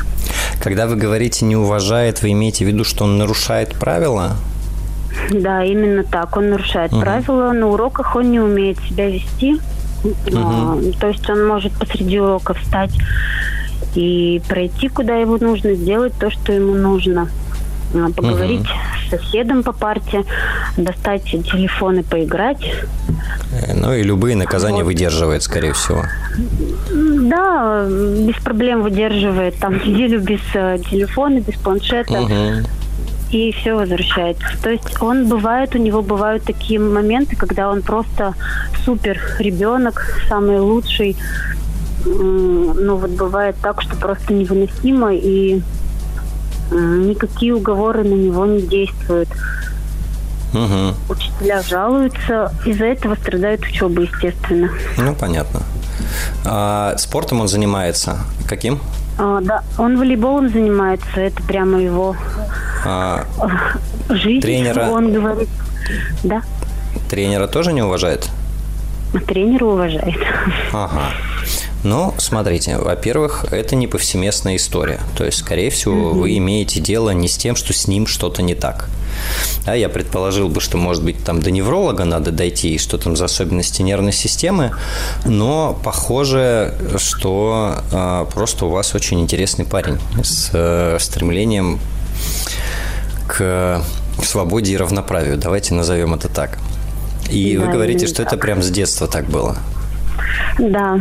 [0.62, 4.36] Когда вы говорите «не уважает», вы имеете в виду, что он нарушает правила?
[5.32, 6.36] Да, именно так.
[6.38, 7.02] Он нарушает угу.
[7.02, 7.52] правила.
[7.52, 9.60] На уроках он не умеет себя вести.
[10.04, 10.94] Угу.
[11.00, 12.92] То есть он может посреди урока встать
[13.96, 17.30] и пройти, куда ему нужно, сделать то, что ему нужно.
[17.94, 18.70] А, поговорить угу.
[19.08, 20.26] с соседом по парте,
[20.76, 22.62] достать телефон и поиграть.
[23.54, 24.88] Э, ну и любые наказания вот.
[24.88, 26.04] выдерживает, скорее всего.
[26.92, 29.58] Да, без проблем выдерживает.
[29.60, 32.22] Там неделю без э, телефона, без планшета.
[32.22, 32.68] Угу
[33.32, 34.46] и все возвращается.
[34.62, 38.34] То есть он бывает, у него бывают такие моменты, когда он просто
[38.84, 41.18] супер ребенок, самый лучший.
[42.06, 45.62] Ну вот бывает так, что просто невыносимо, и
[46.72, 49.30] никакие уговоры на него не действуют.
[50.54, 50.96] Угу.
[51.10, 54.70] Учителя жалуются, из-за этого страдает учеба, естественно.
[54.98, 55.62] Ну, понятно.
[56.46, 58.80] А спортом он занимается каким?
[59.18, 62.16] А, да, он волейболом занимается, это прямо его
[62.86, 63.26] а,
[64.10, 64.42] жизнь.
[64.42, 64.90] Тренера.
[64.90, 65.50] Он говорит,
[66.24, 66.42] да.
[67.10, 68.30] Тренера тоже не уважает?
[69.28, 70.20] Тренера уважает.
[70.74, 71.12] Ага.
[71.86, 75.00] Ну, смотрите, во-первых, это не повсеместная история.
[75.16, 76.20] То есть, скорее всего, mm-hmm.
[76.20, 78.90] вы имеете дело не с тем, что с ним что-то не так.
[79.68, 83.16] А я предположил бы, что, может быть, там до невролога надо дойти, и что там
[83.16, 84.72] за особенности нервной системы,
[85.26, 91.80] но похоже, что э, просто у вас очень интересный парень с э, стремлением
[93.28, 93.84] к
[94.24, 95.38] свободе и равноправию.
[95.38, 96.58] Давайте назовем это так.
[97.30, 98.34] И да, вы говорите, что так.
[98.34, 99.56] это прям с детства так было.
[100.58, 101.00] Да.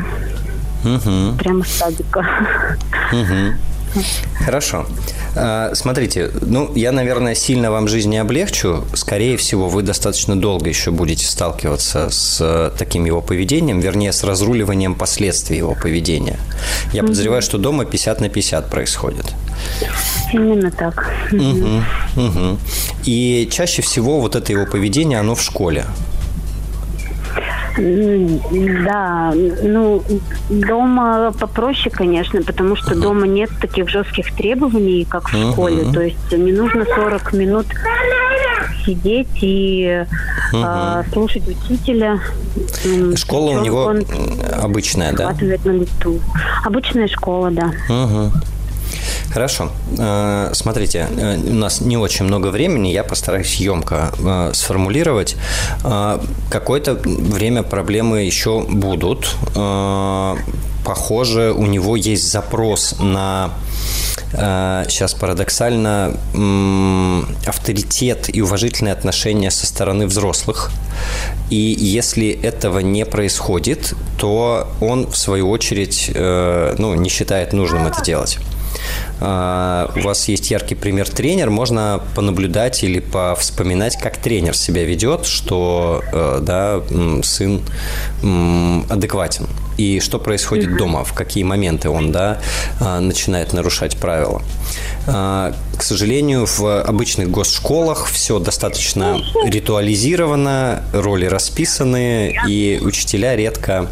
[0.84, 1.38] Угу.
[1.38, 2.26] Прямо с садика.
[3.12, 4.02] Угу.
[4.44, 4.86] Хорошо.
[5.36, 8.84] А, смотрите, ну, я, наверное, сильно вам жизнь не облегчу.
[8.94, 14.24] Скорее всего, вы достаточно долго еще будете сталкиваться с э, таким его поведением, вернее, с
[14.24, 16.38] разруливанием последствий его поведения.
[16.92, 17.08] Я угу.
[17.08, 19.26] подозреваю, что дома 50 на 50 происходит.
[20.32, 21.12] Именно так.
[21.32, 22.26] Угу.
[22.26, 22.58] Угу.
[23.04, 25.84] И чаще всего вот это его поведение, оно в школе.
[27.76, 30.02] Да, ну,
[30.48, 35.92] дома попроще, конечно, потому что дома нет таких жестких требований, как в школе.
[35.92, 37.66] То есть не нужно 40 минут
[38.84, 40.04] сидеть и
[40.52, 42.20] э, слушать учителя.
[43.16, 43.94] Школа у него
[44.62, 45.34] обычная, да?
[45.64, 46.20] На лету.
[46.64, 47.72] Обычная школа, да.
[47.88, 48.32] Угу.
[49.34, 49.68] Хорошо.
[49.98, 55.36] Э, смотрите, э, у нас не очень много времени, я постараюсь емко э, сформулировать.
[56.50, 59.36] Какое-то время проблемы еще будут.
[60.84, 63.50] Похоже, у него есть запрос на
[64.88, 66.16] сейчас парадоксально
[67.46, 70.70] авторитет и уважительные отношения со стороны взрослых.
[71.50, 78.02] И если этого не происходит, то он, в свою очередь, ну, не считает нужным это
[78.02, 78.38] делать.
[79.20, 85.26] А, у вас есть яркий пример тренер, можно понаблюдать или повспоминать, как тренер себя ведет,
[85.26, 86.82] что э, да,
[87.22, 87.60] сын
[88.88, 89.46] адекватен.
[89.76, 92.40] И что происходит дома, в какие моменты он да,
[92.80, 94.42] а, начинает нарушать правила.
[95.06, 103.88] А, к сожалению, в обычных госшколах все достаточно ритуализировано, роли расписаны, и учителя редко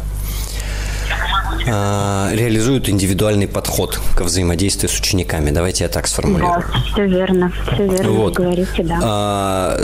[1.65, 5.49] реализуют индивидуальный подход к взаимодействию с учениками.
[5.51, 6.63] Давайте я так сформулирую.
[6.73, 8.37] Да, все верно, все верно вот.
[8.37, 8.99] вы говорите, да.
[9.01, 9.77] А,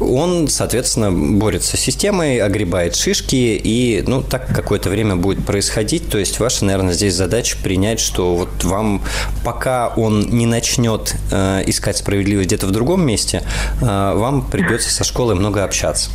[0.00, 6.08] он, соответственно, борется с системой, огребает шишки, и, ну, так какое-то время будет происходить.
[6.08, 9.02] То есть ваша, наверное, здесь задача принять, что вот вам,
[9.44, 13.42] пока он не начнет э, искать справедливость где-то в другом месте,
[13.80, 16.10] э, вам придется со школой много общаться.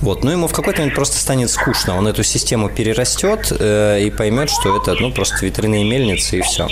[0.00, 0.24] Вот.
[0.24, 1.96] Но ему в какой-то момент просто станет скучно.
[1.96, 6.66] Он эту систему перерастет э, и поймет, что это ну, просто ветряные мельницы и все.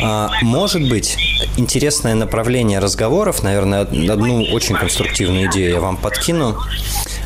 [0.00, 1.18] А, может быть,
[1.56, 6.56] интересное направление разговоров, наверное, одну очень конструктивную идею я вам подкину.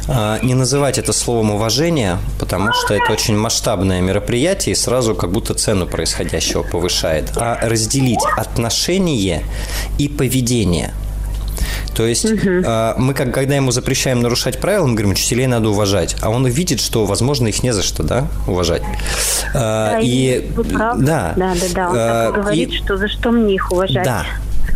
[0.09, 5.31] А, не называть это словом уважение, потому что это очень масштабное мероприятие и сразу как
[5.31, 9.45] будто цену происходящего повышает, а разделить отношение
[9.99, 10.95] и поведение–
[12.01, 12.41] то есть угу.
[12.43, 16.17] э, мы, как, когда ему запрещаем нарушать правила, мы говорим, учителей надо уважать.
[16.23, 18.81] А он видит, что, возможно, их не за что, да, уважать.
[19.53, 21.89] Э, да, и, да, да, да, да.
[21.91, 24.03] Он э, так говорит, и, что за что мне их уважать.
[24.03, 24.25] Да,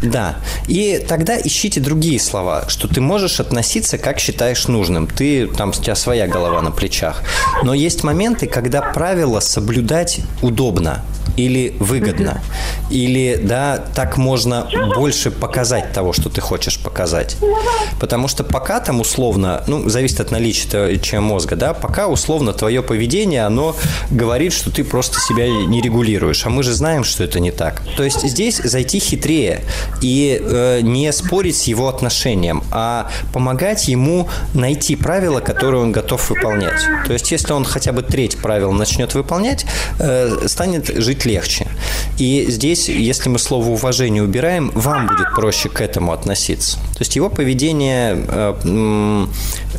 [0.03, 0.37] да.
[0.69, 5.07] И тогда ищите другие слова, что ты можешь относиться, как считаешь нужным.
[5.07, 7.23] Ты, там, у тебя своя голова на плечах.
[7.63, 11.03] Но есть моменты, когда правила соблюдать удобно
[11.37, 12.41] или выгодно,
[12.91, 17.37] или да, так можно больше показать того, что ты хочешь показать.
[18.01, 22.83] Потому что пока там условно, ну, зависит от наличия чем мозга, да, пока условно твое
[22.83, 23.77] поведение, оно
[24.11, 27.83] говорит, что ты просто себя не регулируешь, а мы же знаем, что это не так.
[27.97, 29.63] То есть здесь зайти хитрее
[30.01, 36.31] и э, не спорить с его отношением, а помогать ему найти правила, которые он готов
[36.31, 36.81] выполнять.
[37.07, 39.67] То есть если он хотя бы треть правил начнет выполнять,
[39.99, 41.67] э, станет жить легче.
[42.19, 46.79] И здесь, если мы слово уважение убираем, вам будет проще к этому относиться.
[46.79, 49.27] То есть его поведение э,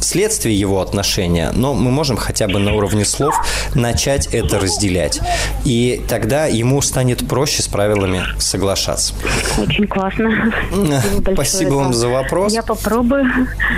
[0.02, 3.36] следствие его отношения, но мы можем хотя бы на уровне слов
[3.74, 5.20] начать это разделять.
[5.64, 9.14] И тогда ему станет проще с правилами соглашаться.
[9.58, 10.54] Очень классно.
[10.72, 12.54] Спасибо, Спасибо вам за вопрос.
[12.54, 13.26] Я попробую.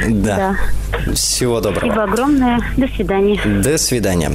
[0.08, 0.58] Да.
[1.06, 1.14] да.
[1.14, 1.92] Всего доброго.
[1.92, 2.60] Спасибо огромное.
[2.76, 3.40] До свидания.
[3.46, 4.32] До свидания.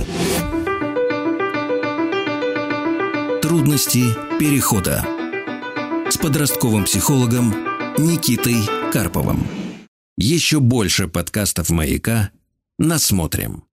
[3.52, 5.04] Трудности перехода
[6.10, 7.50] с подростковым психологом
[7.98, 8.56] Никитой
[8.90, 9.46] Карповым.
[10.16, 12.30] Еще больше подкастов «Маяка»
[12.78, 13.64] насмотрим.